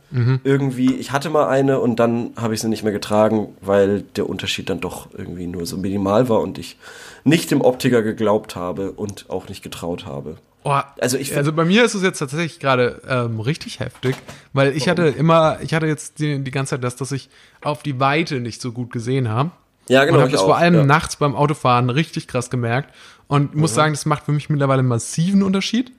[0.44, 4.30] irgendwie, ich hatte mal eine und dann habe ich sie nicht mehr getragen, weil der
[4.30, 6.78] Unterschied dann doch irgendwie nur so minimal war und ich
[7.24, 10.36] nicht dem Optiker geglaubt habe und auch nicht getraut habe.
[10.64, 14.16] Oh, Also ich also bei mir ist es jetzt tatsächlich gerade ähm, richtig heftig,
[14.54, 17.30] weil ich hatte immer, ich hatte jetzt die, die ganze Zeit das, dass ich
[17.62, 19.52] auf die Weite nicht so gut gesehen habe.
[19.88, 20.18] Ja, genau.
[20.18, 20.82] und habe das auch, vor allem ja.
[20.82, 20.88] Mhm.
[20.88, 22.94] nachts beim Autofahren richtig krass gemerkt.
[23.28, 25.92] Und muss sagen, das macht für mich mittlerweile einen massiven Unterschied.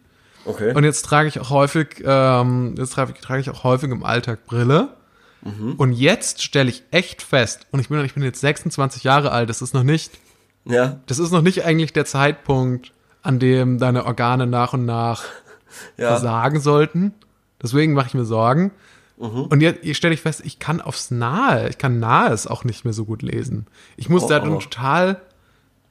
[0.44, 0.74] Okay.
[0.74, 4.44] Und jetzt trage ich auch häufig, ähm, jetzt trage, trage ich auch häufig im Alltag
[4.44, 4.90] Brille.
[5.42, 5.74] Mhm.
[5.76, 9.48] Und jetzt stelle ich echt fest, und ich bin, ich bin jetzt 26 Jahre alt,
[9.50, 10.12] das ist noch nicht
[10.64, 12.92] Ja, das ist noch nicht eigentlich der Zeitpunkt,
[13.22, 15.24] an dem deine Organe nach und nach
[15.96, 16.08] ja.
[16.08, 17.14] versagen sollten.
[17.62, 18.72] Deswegen mache ich mir Sorgen.
[19.18, 19.44] Mhm.
[19.44, 22.84] Und jetzt, jetzt stelle ich fest, ich kann aufs Nahe, ich kann Nahes auch nicht
[22.84, 23.66] mehr so gut lesen.
[23.96, 24.56] Ich muss Oh, da oh.
[24.58, 25.20] total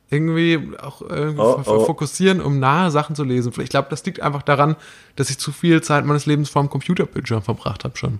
[0.10, 1.86] irgendwie auch irgendwie Oh, f- oh.
[1.86, 3.54] fokussieren, um nahe Sachen zu lesen.
[3.62, 4.76] Ich glaube, das liegt einfach daran,
[5.16, 8.20] dass ich zu viel Zeit meines Lebens vorm Computerbildschirm verbracht habe schon.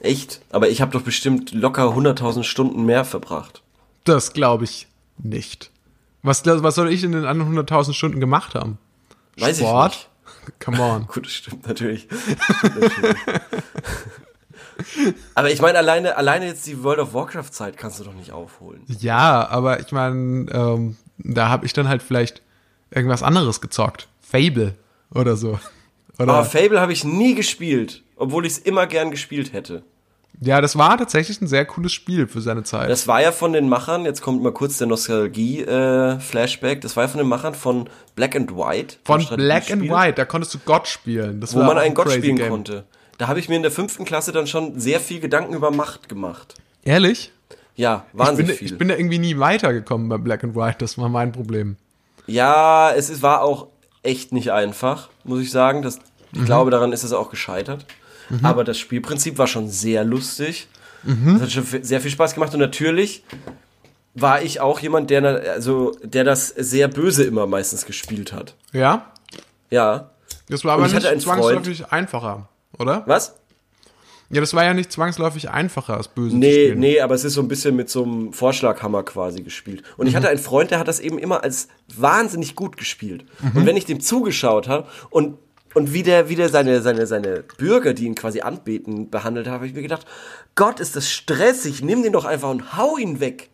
[0.00, 0.42] Echt?
[0.50, 3.62] Aber ich habe doch bestimmt locker 100.000 Stunden mehr verbracht.
[4.04, 5.70] Das glaube ich nicht.
[6.22, 8.78] Was, was soll ich in den anderen 100.000 Stunden gemacht haben?
[9.38, 10.08] Weiß ich Sport?
[10.46, 10.60] nicht.
[10.64, 11.06] Come on.
[11.12, 12.08] Gut, das stimmt natürlich.
[12.10, 13.16] Stimmt natürlich.
[15.34, 18.82] Aber ich meine, alleine, alleine jetzt die World of Warcraft-Zeit kannst du doch nicht aufholen.
[18.86, 22.42] Ja, aber ich meine, ähm, da habe ich dann halt vielleicht
[22.90, 24.08] irgendwas anderes gezockt.
[24.20, 24.76] Fable
[25.12, 25.58] oder so.
[26.18, 29.82] Oder, Aber Fable habe ich nie gespielt, obwohl ich es immer gern gespielt hätte.
[30.40, 32.88] Ja, das war tatsächlich ein sehr cooles Spiel für seine Zeit.
[32.90, 37.08] Das war ja von den Machern, jetzt kommt mal kurz der Nostalgie-Flashback, das war ja
[37.08, 38.96] von den Machern von Black and White.
[39.04, 41.40] Von Black and White, da konntest du Gott spielen.
[41.40, 42.50] Das Wo war man einen ein Gott spielen Game.
[42.50, 42.84] konnte.
[43.18, 46.08] Da habe ich mir in der fünften Klasse dann schon sehr viel Gedanken über Macht
[46.08, 46.54] gemacht.
[46.84, 47.32] Ehrlich?
[47.74, 48.66] Ja, Ich wahnsinnig bin, viel.
[48.72, 50.76] ich bin da irgendwie nie weitergekommen bei Black and White.
[50.78, 51.76] Das war mein Problem.
[52.26, 53.68] Ja, es ist, war auch
[54.02, 55.82] echt nicht einfach, muss ich sagen.
[55.82, 55.98] Das,
[56.32, 56.40] Mhm.
[56.40, 57.86] ich glaube, daran ist es auch gescheitert.
[58.42, 60.68] Aber das Spielprinzip war schon sehr lustig.
[61.04, 62.52] Das hat schon sehr viel Spaß gemacht.
[62.54, 63.24] Und natürlich
[64.14, 65.22] war ich auch jemand, der,
[65.52, 68.54] also, der das sehr böse immer meistens gespielt hat.
[68.72, 69.12] Ja?
[69.70, 70.10] Ja.
[70.48, 72.48] Das war aber ich nicht zwangsläufig einfacher,
[72.78, 73.02] oder?
[73.06, 73.34] Was?
[74.30, 76.80] Ja, das war ja nicht zwangsläufig einfacher, als böse zu Nee, spielen.
[76.80, 79.82] nee, aber es ist so ein bisschen mit so einem Vorschlaghammer quasi gespielt.
[79.96, 80.08] Und Mhm.
[80.10, 83.24] ich hatte einen Freund, der hat das eben immer als wahnsinnig gut gespielt.
[83.40, 83.60] Mhm.
[83.60, 85.38] Und wenn ich dem zugeschaut habe und
[85.74, 89.54] und wie der, wie der seine, seine, seine Bürger, die ihn quasi anbeten, behandelt hat,
[89.54, 90.06] habe ich mir gedacht,
[90.54, 93.50] Gott, ist das stressig, nimm den doch einfach und hau ihn weg.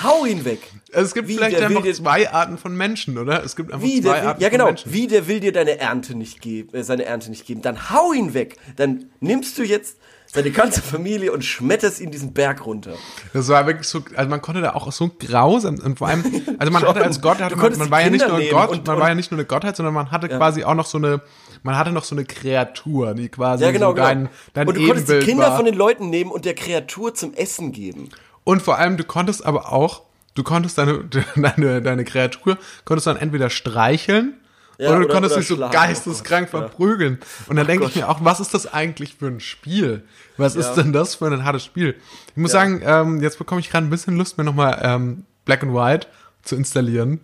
[0.00, 0.60] Hau ihn weg.
[0.92, 3.42] Also es gibt Wie, vielleicht einfach dir- zwei Arten von Menschen, oder?
[3.44, 4.92] Es gibt einfach Wie zwei der will, Arten ja genau, von Menschen.
[4.92, 8.12] wie der will dir deine Ernte nicht geben, äh, seine Ernte nicht geben, dann hau
[8.12, 8.56] ihn weg.
[8.76, 9.98] Dann nimmst du jetzt
[10.32, 12.92] seine ganze Familie und schmetterst ihn diesen Berg runter.
[13.32, 16.22] Das war wirklich so, also man konnte da auch so grausam und vor allem,
[16.58, 18.86] also man hatte als Gott, hatte man, man war ja nicht nur ein Gott, und-
[18.86, 20.98] man und- war ja nicht nur eine Gottheit, sondern man hatte quasi auch noch so
[20.98, 21.22] eine,
[21.62, 24.30] man hatte noch so eine Kreatur, die quasi Ja, genau, so dein, genau.
[24.54, 25.56] dein und du konntest die Ebenbild Kinder war.
[25.56, 28.10] von den Leuten nehmen und der Kreatur zum Essen geben.
[28.44, 30.02] Und vor allem, du konntest aber auch,
[30.34, 31.04] du konntest deine,
[31.36, 34.34] deine, deine Kreatur, konntest dann entweder streicheln
[34.78, 37.18] Ja, oder du oder- konntest oder dich so geisteskrank Oh Gott, verprügeln.
[37.48, 40.04] Und dann denke ich mir auch, was ist das eigentlich für ein Spiel?
[40.36, 40.82] Was ist Ja.
[40.82, 41.96] denn das für ein hartes Spiel?
[42.30, 42.60] Ich muss Ja.
[42.60, 46.06] sagen, ähm, jetzt bekomme ich gerade ein bisschen Lust, mir nochmal ähm, Black and White
[46.42, 47.20] zu installieren.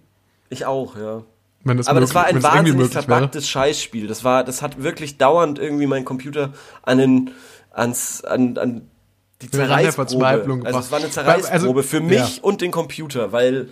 [0.51, 1.23] Ich auch, ja.
[1.67, 4.07] Das Aber das möglich- war ein wahnsinnig verpacktes Scheißspiel.
[4.07, 6.53] Das war, das hat wirklich dauernd irgendwie mein Computer
[6.83, 7.31] an den,
[7.71, 8.91] ans, an, an
[9.41, 10.27] die Zerreißprobe.
[10.65, 12.43] Also es war eine Zerreißprobe Also, für mich ja.
[12.43, 13.69] und den Computer, weil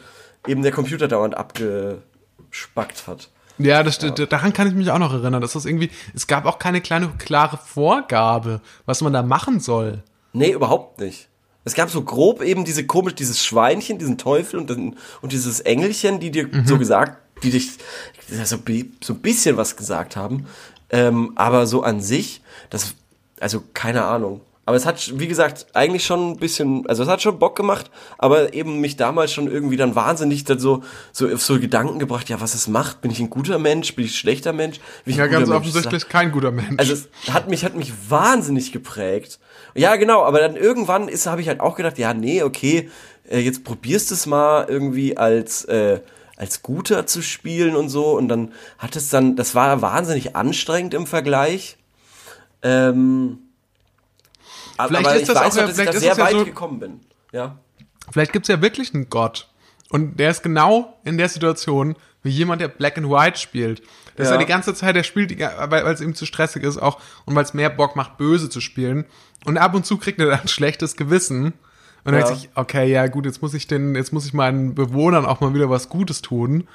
[0.47, 3.29] eben der Computer dauernd abgespackt hat.
[3.65, 5.41] Ja, das, d- daran kann ich mich auch noch erinnern.
[5.41, 10.03] Das ist irgendwie, es gab auch keine kleine klare Vorgabe, was man da machen soll.
[10.33, 11.29] Nee, überhaupt nicht.
[11.65, 15.61] Es gab so grob eben diese komisch, dieses Schweinchen, diesen Teufel und, dann, und dieses
[15.61, 16.67] Engelchen, die dir Mhm.
[16.67, 17.71] so gesagt, die dich
[18.45, 18.57] so,
[19.03, 20.47] so ein bisschen was gesagt haben.
[20.91, 22.95] Ähm, aber so an sich, das,
[23.41, 24.41] also keine Ahnung.
[24.65, 27.91] Aber es hat, wie gesagt, eigentlich schon ein bisschen, also es hat schon Bock gemacht,
[28.17, 32.29] aber eben mich damals schon irgendwie dann wahnsinnig dann so, so auf so Gedanken gebracht,
[32.29, 34.79] ja, was es macht, bin ich ein guter Mensch, bin ich ein schlechter Mensch?
[35.05, 36.79] Bin ich Ja, ganz offensichtlich kein guter Mensch.
[36.79, 39.41] Also es hat mich, hat mich wahnsinnig geprägt.
[39.75, 42.89] Ja, genau, aber dann irgendwann ist, habe ich halt auch gedacht, ja, nee, okay,
[43.29, 46.01] äh, jetzt probierst es mal irgendwie als, äh,
[46.37, 48.17] als Guter zu spielen und so.
[48.17, 51.79] Und dann hat es dann, das war wahnsinnig anstrengend im Vergleich.
[52.63, 53.39] Ähm,
[54.89, 56.25] Vielleicht aber ist ich das weiß auch noch, ja- dass ich da sehr es ja
[56.25, 57.01] weit so- gekommen bin.
[57.33, 57.59] Ja.
[58.11, 59.49] Vielleicht gibt's ja wirklich einen Gott.
[59.91, 63.81] Und der ist genau in der Situation wie jemand, der Black and White spielt.
[64.17, 64.35] Das ist Ja.
[64.35, 67.45] ja die ganze Zeit, der spielt, weil es ihm zu stressig ist auch und weil
[67.45, 69.05] es mehr Bock macht, böse zu spielen.
[69.45, 71.47] Und ab und zu kriegt er dann ein schlechtes Gewissen.
[72.05, 72.27] Und dann Ja.
[72.27, 75.41] denkt sich, okay, ja gut, jetzt muss ich den, jetzt muss ich meinen Bewohnern auch
[75.41, 76.67] mal wieder was Gutes tun.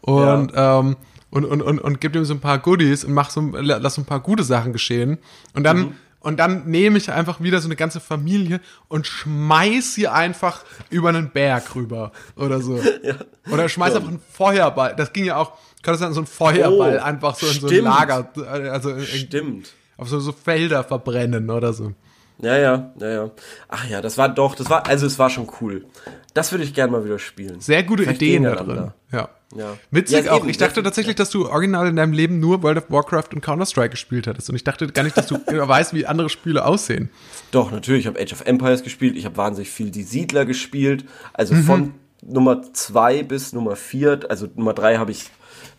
[0.00, 0.96] Und, ähm,
[1.30, 4.02] und, und, und, und gib ihm so ein paar Goodies und mach so, lass so
[4.02, 5.18] ein paar gute Sachen geschehen.
[5.54, 5.94] Und dann, Mhm.
[6.26, 11.10] Und dann nehme ich einfach wieder so eine ganze Familie und schmeiß sie einfach über
[11.10, 12.80] einen Berg rüber oder so.
[13.52, 14.96] Oder schmeiß einfach einen Feuerball.
[14.96, 15.52] Das ging ja auch,
[15.84, 17.84] könntest dann so einen Feuerball Oh, einfach so in so ein stimmt.
[17.84, 18.28] Lager,
[18.72, 19.72] also in, Stimmt.
[19.96, 21.92] auf so, so Felder verbrennen oder so.
[22.38, 23.30] Ja, ja, ja, ja.
[23.68, 25.86] Ach ja, das war doch, das war, also es war schon cool.
[26.34, 27.60] Das würde ich gerne mal wieder spielen.
[27.60, 28.92] Sehr gute Vielleicht Ideen da drin.
[29.10, 29.28] Ja.
[29.56, 29.78] Ja.
[29.90, 30.40] Witzig Ja, auch.
[30.40, 33.40] eben, Ich dachte tatsächlich, dass du original in deinem Leben nur World of Warcraft und
[33.40, 34.50] Counter-Strike gespielt hattest.
[34.50, 37.08] Und ich dachte gar nicht, dass du weißt, wie andere Spiele aussehen.
[37.52, 38.00] Doch, natürlich.
[38.00, 39.16] Ich habe Age of Empires gespielt.
[39.16, 41.04] Ich habe wahnsinnig viel die Siedler gespielt.
[41.32, 41.62] Also Mhm.
[41.62, 45.30] von Nummer zwei bis Nummer vier, also Nummer drei habe ich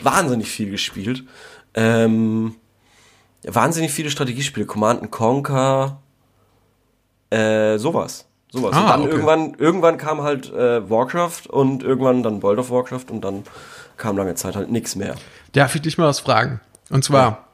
[0.01, 1.23] wahnsinnig viel gespielt.
[1.73, 2.55] Ähm,
[3.43, 6.01] wahnsinnig viele Strategiespiele, Command Conquer,
[7.29, 8.25] äh, sowas.
[8.51, 8.73] Sowas.
[8.73, 9.09] Ah, und dann okay.
[9.11, 13.43] irgendwann, irgendwann kam halt äh, Warcraft und irgendwann dann World of Warcraft und dann
[13.97, 15.15] kam lange Zeit halt nichts mehr.
[15.51, 16.61] Darf ich dich mal was fragen?
[16.89, 17.47] Und zwar,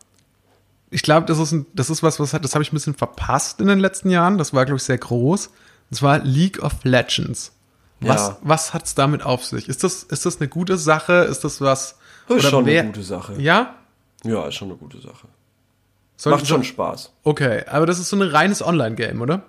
[0.92, 2.94] ich glaube, das ist ein, das ist was, was hat, das habe ich ein bisschen
[2.94, 4.38] verpasst in den letzten Jahren.
[4.38, 5.48] Das war, glaube ich, sehr groß.
[5.90, 7.54] Und zwar League of Legends.
[8.00, 8.38] Was, Ja.
[8.42, 9.70] was hat's damit auf sich?
[9.70, 11.14] Ist das, ist das eine gute Sache?
[11.24, 11.98] Ist das was?
[12.28, 13.34] Das ist schon wer- eine gute Sache.
[13.42, 13.76] Ja?
[14.24, 15.28] Ja, ist schon eine gute Sache.
[16.18, 17.12] Soll- Macht schon Spaß.
[17.24, 19.44] Okay, aber das ist so ein reines Online-Game, oder?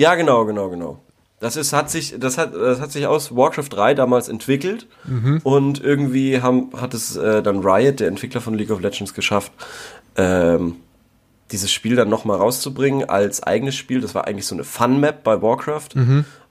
[0.00, 0.98] Ja, genau, genau, genau.
[1.40, 4.86] Das ist, hat sich, das hat, das hat sich aus Warcraft 3 damals entwickelt
[5.44, 9.52] und irgendwie haben, hat es äh, dann Riot, der Entwickler von League of Legends, geschafft,
[10.16, 10.76] ähm,
[11.52, 14.00] dieses Spiel dann nochmal rauszubringen als eigenes Spiel.
[14.00, 15.88] Das war eigentlich so eine Fun-Map bei Warcraft.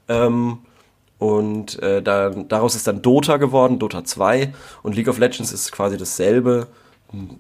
[0.10, 0.60] Ähm,
[1.18, 4.54] und äh, da, daraus ist dann Dota geworden, Dota 2.
[4.84, 6.68] Und League of Legends ist quasi dasselbe.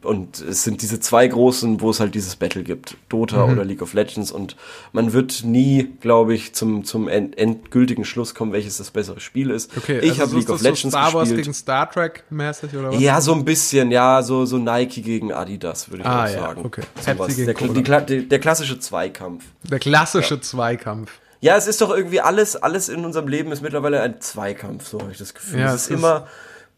[0.01, 2.97] Und es sind diese zwei großen, wo es halt dieses Battle gibt.
[3.07, 3.53] Dota Mhm.
[3.53, 4.31] oder League of Legends.
[4.31, 4.55] Und
[4.93, 9.51] man wird nie, glaube ich, zum, zum end endgültigen Schluss kommen, welches das bessere Spiel
[9.51, 9.77] ist.
[9.77, 11.43] Okay, ich also habe so League ist of das so Legends Star Wars gespielt.
[11.45, 12.99] gegen Star Trek mäßig oder was?
[12.99, 16.39] Ja, so ein bisschen, ja, so, so Nike gegen Adidas, würde ich Ah, auch ja,
[16.39, 16.65] sagen.
[16.65, 16.81] okay.
[17.27, 19.43] Gegen Der, die, der klassische Zweikampf.
[19.69, 21.11] Der klassische Zweikampf.
[21.41, 24.99] Ja, es ist doch irgendwie alles, alles in unserem Leben ist mittlerweile ein Zweikampf, so
[24.99, 25.59] habe ich das Gefühl.
[25.59, 26.27] Ja, es es ist ist- immer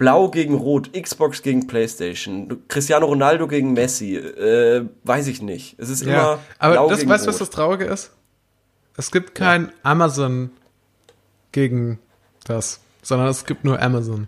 [0.02, 5.76] Blau gegen Rot, Xbox gegen Playstation, Cristiano Ronaldo gegen Messi, äh, weiß ich nicht.
[5.78, 8.10] Es ist Ja, immer aber Blau das, gegen weißt du, was das Traurige ist?
[8.98, 10.50] Es gibt kein Amazon
[11.52, 12.00] gegen
[12.46, 14.28] das, sondern es gibt nur Amazon.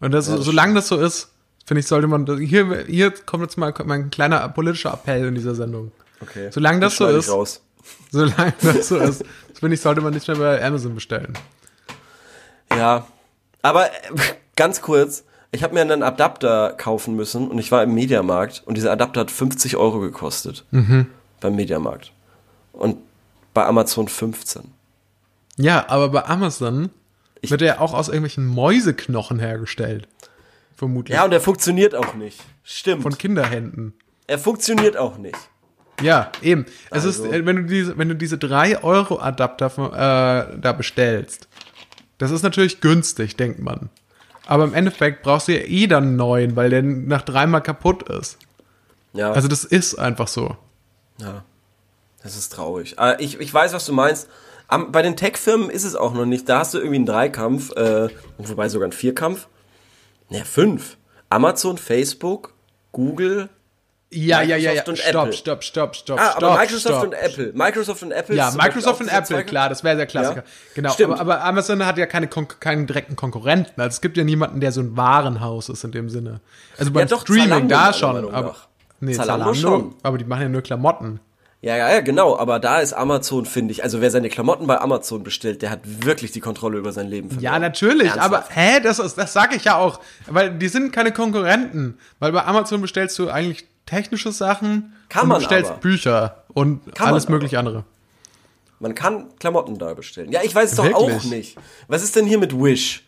[0.00, 1.30] Und das, Ja, das solange das so ist,
[1.66, 5.54] finde ich, sollte man, hier, hier kommt jetzt mal mein kleiner politischer Appell in dieser
[5.54, 5.92] Sendung.
[6.20, 6.48] okay.
[6.50, 7.62] solange das so ist- Raus.
[8.10, 11.32] Solange das so ist, finde ich, sollte man nicht mehr bei Amazon bestellen.
[12.76, 13.06] Ja,
[13.60, 13.88] aber
[14.56, 18.76] ganz kurz, ich habe mir einen Adapter kaufen müssen und ich war im Mediamarkt und
[18.76, 21.06] dieser Adapter hat 50 Euro gekostet Mhm.
[21.40, 22.12] beim Mediamarkt
[22.72, 22.96] und
[23.54, 24.72] bei Amazon 15.
[25.58, 26.90] Ja, aber bei Amazon
[27.42, 30.08] Ich- wird er auch aus irgendwelchen Mäuseknochen hergestellt.
[30.76, 31.14] Vermutlich.
[31.16, 32.40] Ja, und er funktioniert auch nicht.
[32.64, 33.02] Stimmt.
[33.02, 33.94] Von Kinderhänden.
[34.26, 35.36] er funktioniert auch nicht.
[36.00, 36.64] Ja, eben.
[36.90, 37.24] Es Also.
[37.24, 39.96] ist, wenn du diese, wenn du diese 3 Euro Adapter von, äh,
[40.58, 41.48] da bestellst,
[42.18, 43.90] das ist natürlich günstig, denkt man.
[44.46, 48.08] Aber im Endeffekt brauchst du ja eh dann einen neuen, weil der nach dreimal kaputt
[48.08, 48.38] ist.
[49.12, 49.32] Ja.
[49.32, 50.56] Also das ist einfach so.
[51.18, 51.44] Ja,
[52.22, 52.96] das ist traurig.
[52.98, 54.28] Äh, ich, ich weiß, was du meinst.
[54.68, 56.48] Am, bei den Tech-Firmen ist es auch noch nicht.
[56.48, 59.48] Da hast du irgendwie einen Dreikampf, äh, wobei sogar einen Vierkampf.
[60.30, 60.96] Ne, fünf.
[61.28, 62.54] Amazon, Facebook,
[62.90, 63.48] Google.
[64.14, 64.82] Ja, ja, ja, ja.
[64.82, 65.32] Microsoft und Stopp, Apple.
[65.32, 66.42] stopp, stopp, stopp, Ah, stopp.
[66.42, 67.04] aber Microsoft stopp.
[67.04, 67.52] und Apple.
[67.54, 68.36] Microsoft und Apple.
[68.36, 70.40] Ja, Microsoft und Apple, klar, das wäre der Klassiker.
[70.44, 70.44] Ja,
[70.74, 73.80] Genau, aber, aber Amazon hat ja keine, Kon keinen direkten Konkurrenten.
[73.80, 76.40] Also es gibt ja niemanden, der so ein Warenhaus ist in dem Sinne.
[76.78, 78.56] Also beim doch, Streaming Zalando da schon, aber
[79.00, 79.94] nee, Zalando Zalando, schon.
[80.02, 81.20] aber die machen ja nur Klamotten.
[81.64, 82.36] Ja, ja, ja, genau.
[82.36, 83.84] Aber da ist Amazon, finde ich.
[83.84, 87.28] Also wer seine Klamotten bei Amazon bestellt, der hat wirklich die Kontrolle über sein Leben
[87.28, 87.44] verloren.
[87.44, 88.26] Ja, natürlich, Ernsthaft.
[88.34, 92.32] aber hä, das ist, das sage ich ja auch, weil die sind keine Konkurrenten, weil
[92.32, 95.80] bei Amazon bestellst du eigentlich technische Sachen Kann man du bestellst aber.
[95.80, 97.34] Bücher und Kann alles aber.
[97.34, 97.84] mögliche andere.
[98.80, 100.32] Man kann Klamotten da bestellen.
[100.32, 101.30] Ja, ich weiß es doch auch Wirklich?
[101.30, 101.56] nicht.
[101.88, 103.04] Was ist denn hier mit Wish?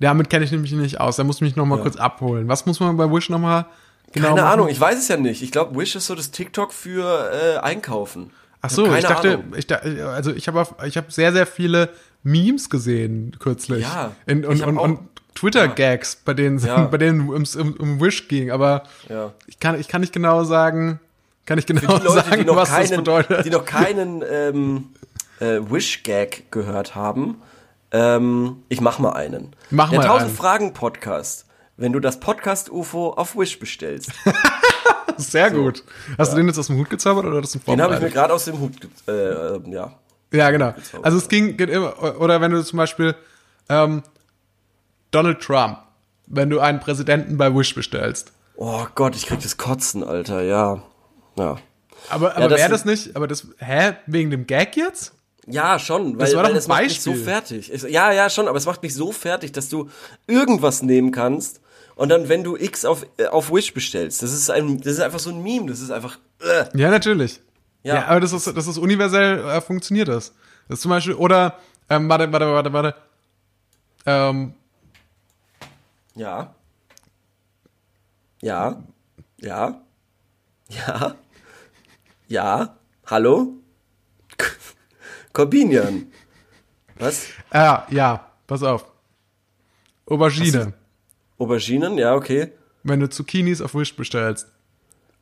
[0.00, 1.16] Damit kenne ich nämlich nicht aus.
[1.16, 2.48] Da muss ich mich noch mal kurz abholen.
[2.48, 3.66] Was muss man bei Wish noch mal
[4.12, 4.52] genau Keine machen?
[4.52, 5.42] Ahnung, ich weiß es ja nicht.
[5.42, 8.30] Ich glaube, Wish ist so das TikTok für äh, Einkaufen.
[8.60, 9.54] Ach so, hab ich keine dachte, Ahnung.
[9.56, 11.90] ich also ich habe ich habe sehr sehr viele
[12.22, 14.98] Memes gesehen kürzlich Ja, In, und, und, auch- und
[15.34, 16.84] Twitter Gags, bei denen Ja.
[16.90, 19.32] bei denen ums um, um Wish ging, aber Ja.
[19.46, 20.98] ich kann ich kann nicht genau sagen,
[21.46, 23.44] kann ich genau Leute, sagen, was das keinen, bedeutet.
[23.46, 24.88] die noch keinen ähm,
[25.40, 27.40] äh, Wish-Gag gehört haben,
[27.92, 29.54] ähm, ich mach mal einen.
[29.70, 30.36] Mach Der mal 1000 einen.
[30.36, 31.46] Fragen Podcast.
[31.76, 34.10] Wenn du das Podcast UFO auf Wish bestellst,
[35.16, 35.84] sehr gut.
[36.18, 38.10] Hast du den jetzt aus dem Hut gezaubert oder das ein den habe ich mir
[38.10, 38.72] gerade aus dem Hut,
[39.06, 39.92] äh, äh, ja.
[40.32, 40.74] Ja, genau.
[41.02, 43.14] Also es ging geht immer oder wenn du zum Beispiel
[43.68, 44.02] ähm,
[45.10, 45.78] Donald Trump,
[46.26, 48.32] wenn du einen Präsidenten bei Wish bestellst.
[48.56, 50.82] Oh Gott, ich krieg das Kotzen, Alter, ja.
[51.36, 51.58] Ja.
[52.10, 55.12] Aber, aber das wäre das nicht, aber das, hä, wegen dem Gag jetzt?
[55.46, 57.70] Ja, schon, weil Das war doch weil es macht mich so fertig.
[57.72, 59.88] Es, ja, ja, schon, aber es macht mich so fertig, dass du
[60.26, 61.60] irgendwas nehmen kannst
[61.94, 65.00] und dann, wenn du X auf, äh, auf Wish bestellst, das ist ein, das ist
[65.00, 66.64] einfach so ein Meme, das ist einfach, äh.
[66.78, 67.40] Ja, natürlich.
[67.88, 68.06] Ja, Ja.
[68.06, 70.32] aber das ist, das ist universell, äh, funktioniert das.
[70.68, 71.58] Das ist zum Beispiel, oder,
[71.88, 72.94] ähm, warte, warte, warte, warte.
[74.06, 74.54] Ähm,
[76.14, 76.54] Ja.
[78.42, 78.82] Ja.
[79.40, 79.80] Ja.
[80.68, 81.14] Ja.
[82.28, 82.76] Ja.
[83.06, 83.54] Hallo?
[85.32, 86.12] Corbinian.
[86.98, 87.26] Was?
[87.50, 88.84] äh, ja, pass auf.
[90.06, 90.74] Aubergine.
[91.38, 92.52] Auberginen, ja, okay.
[92.82, 94.48] Wenn du Zucchinis auf Wish bestellst.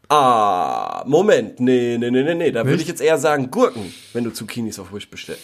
[0.09, 1.59] Ah, Moment.
[1.61, 2.50] Nee, nee, nee, nee, nee.
[2.52, 5.42] Da würde ich jetzt eher sagen Gurken, wenn du Zucchinis auf Wish bestellst.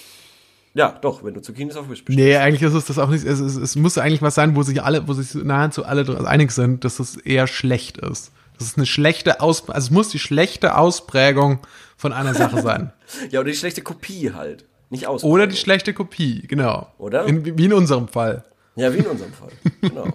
[0.75, 2.25] Ja, doch, wenn du Zucchinis auf Wish bestellst.
[2.25, 3.25] Nee, eigentlich ist es das auch nicht.
[3.25, 6.53] Es, es, es muss eigentlich was sein, wo sich alle, wo sich nahezu alle einig
[6.53, 8.33] sind, dass es eher schlecht ist.
[8.59, 11.59] Das ist eine schlechte Aus, also es muss die schlechte Ausprägung
[11.97, 12.93] von einer Sache sein.
[13.31, 14.65] Ja, oder die schlechte Kopie halt.
[14.91, 15.25] Nicht aus.
[15.25, 16.87] Oder die schlechte Kopie, genau.
[16.99, 17.25] Oder?
[17.25, 18.45] In, wie in unserem Fall.
[18.77, 19.51] Ja, wie in unserem Fall.
[19.81, 20.07] Genau.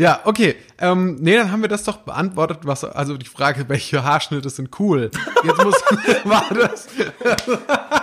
[0.00, 0.56] Ja, okay.
[0.78, 4.70] Ähm, nee, dann haben wir das doch beantwortet, was, also die Frage, welche Haarschnitte sind
[4.80, 5.10] cool.
[5.44, 5.74] Jetzt muss,
[6.24, 6.88] war das,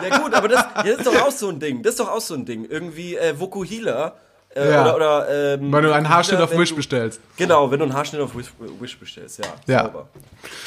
[0.07, 1.81] Ja gut, aber das, ja, das ist doch auch so ein Ding.
[1.81, 2.65] Das ist doch auch so ein Ding.
[2.65, 4.13] Irgendwie äh, Vokuhila.
[4.55, 4.81] Äh, Ja.
[4.83, 7.19] Oder, oder ähm, weil du einen Haarschnitt auf wenn Wish du- bestellst.
[7.35, 8.47] Genau, wenn du einen Haarschnitt auf Wish,
[8.79, 9.45] Wish bestellst, ja.
[9.67, 9.83] Ja.
[9.85, 10.07] Sauber.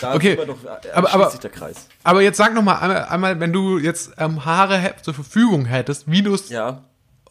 [0.00, 1.86] Da Okay, doch, äh, aber- aber- sich der Kreis.
[2.04, 2.74] Aber jetzt sag noch mal
[3.08, 6.82] einmal, wenn du jetzt ähm, Haare zur Verfügung hättest, wie du es, Ja.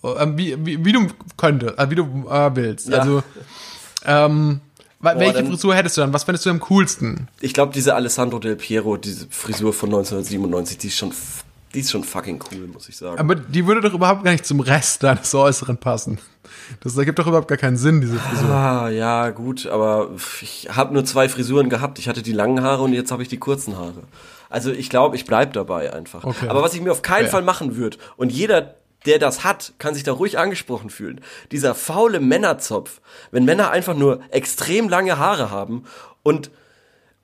[0.03, 2.89] ähm, wie, wie, wie du könntest, äh, wie du äh, willst.
[2.89, 2.99] Ja.
[2.99, 3.23] Also,
[4.05, 4.61] ähm,
[4.99, 6.13] wa- welche dann- Frisur hättest du dann?
[6.13, 7.27] Was fändest du am coolsten?
[7.41, 11.11] Ich glaube, diese Alessandro Del Piero, diese Frisur von 1997, die ist schon,
[11.73, 13.19] die ist schon fucking cool, muss ich sagen.
[13.19, 16.17] Aber die würde doch überhaupt gar nicht zum Rest deines Äußeren passen.
[16.81, 18.49] Das ergibt doch überhaupt gar keinen Sinn, diese Frisur.
[18.49, 20.09] Ah, ja, gut, aber
[20.41, 21.99] ich habe nur zwei Frisuren gehabt.
[21.99, 24.03] Ich hatte die langen Haare und jetzt habe ich die kurzen Haare.
[24.49, 26.23] Also ich glaube, ich bleib dabei einfach.
[26.23, 26.47] Okay.
[26.47, 27.29] Aber was ich mir auf keinen Fair.
[27.31, 28.75] Fall machen würde, und jeder,
[29.05, 31.21] der das hat, kann sich da ruhig angesprochen fühlen.
[31.51, 35.85] Dieser faule Männerzopf, wenn Männer einfach nur extrem lange Haare haben
[36.23, 36.51] und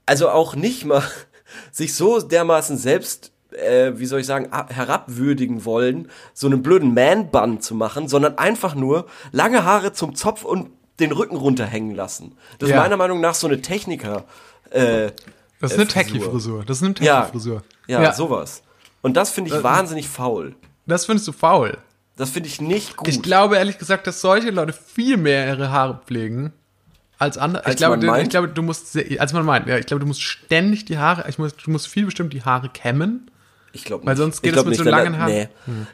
[0.06, 1.04] also auch nicht mal
[1.72, 6.94] sich so dermaßen selbst, äh, wie soll ich sagen, ab- herabwürdigen wollen, so einen blöden
[6.94, 10.70] Man-Bun zu machen, sondern einfach nur lange Haare zum Zopf und
[11.00, 12.38] den Rücken runterhängen lassen.
[12.60, 12.78] Das Ja.
[12.78, 14.24] ist meiner Meinung nach so eine Techniker.
[14.70, 15.12] Äh,
[15.60, 16.64] Das ist äh, eine Techie-Frisur.
[16.66, 17.64] Das ist eine Ja, Techie-Frisur.
[17.88, 18.62] ja, sowas.
[19.02, 20.56] Und das finde ich wahnsinnig faul.
[20.86, 21.78] Das findest du faul.
[22.16, 23.08] Das finde ich nicht gut.
[23.08, 26.54] Ich glaube ehrlich gesagt, dass solche Leute viel mehr ihre Haare pflegen
[27.18, 27.64] als andere.
[27.64, 29.86] ich Als glaube, man du- ich glaube, du musst, sehr, als man meint, ja, ich
[29.86, 33.30] glaube, du musst ständig die Haare, ich muss, du musst viel bestimmt die Haare kämmen.
[33.74, 34.22] Ich glaube Weil nicht.
[34.22, 35.34] sonst geht ich es mit so wenn da- langen Haaren.
[35.34, 35.48] Nee,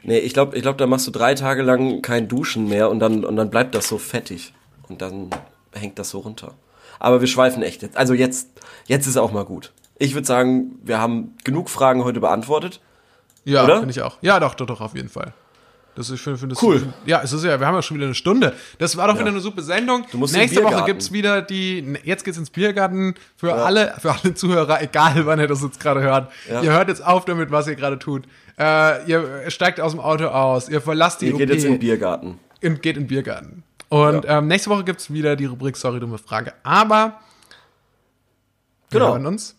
[0.04, 3.00] nee ich glaube, ich glaub, da machst du drei Tage lang kein Duschen mehr und
[3.00, 4.52] dann, und dann bleibt das so fettig.
[4.88, 5.30] Und dann
[5.72, 6.54] hängt das so runter.
[7.00, 7.96] Aber wir schweifen echt jetzt.
[7.96, 8.48] Also jetzt,
[8.86, 9.72] jetzt ist auch mal gut.
[9.98, 12.80] Ich würde sagen, wir haben genug Fragen heute beantwortet.
[13.44, 14.18] Ja, finde ich auch.
[14.20, 15.32] Ja, doch, doch, doch, auf jeden Fall.
[15.94, 16.90] Das ist, ich finde, Cool.
[17.04, 18.54] Ja, es ist ja, wir haben ja schon wieder eine Stunde.
[18.78, 20.06] Das war doch wieder eine super Sendung.
[20.10, 24.32] Du musst Nächste Woche gibt's wieder die, jetzt geht's ins Biergarten für alle, für alle
[24.32, 26.32] Zuhörer, egal wann ihr das jetzt gerade hört.
[26.50, 26.62] Ja.
[26.62, 28.24] Ihr hört jetzt auf damit, was ihr gerade tut.
[28.58, 31.72] Äh, ihr steigt aus dem Auto aus, ihr verlasst die Ihr geht OP jetzt in
[31.72, 32.38] den Biergarten.
[32.62, 33.62] und geht in den Biergarten.
[33.90, 36.54] Und ähm, nächste Woche gibt's wieder die Rubrik Sorry, dumme Frage.
[36.62, 37.20] Aber
[38.88, 39.12] wir Genau.
[39.12, 39.56] hören uns.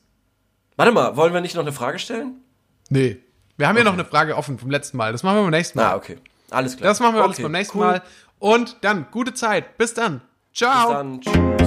[0.77, 2.37] Warte mal, wollen wir nicht noch eine Frage stellen?
[2.89, 3.17] Nee.
[3.57, 5.11] Wir haben ja noch eine Frage offen vom letzten Mal.
[5.11, 5.91] Das machen wir beim nächsten Mal.
[5.91, 6.17] Ah, okay.
[6.49, 6.89] Alles klar.
[6.89, 7.85] Das machen wir alles okay, beim nächsten cool.
[7.85, 8.01] Mal.
[8.39, 9.77] Und dann gute Zeit.
[9.77, 10.21] Bis dann.
[10.53, 10.87] Ciao.
[11.21, 11.57] Bis dann.
[11.57, 11.62] Tschüss.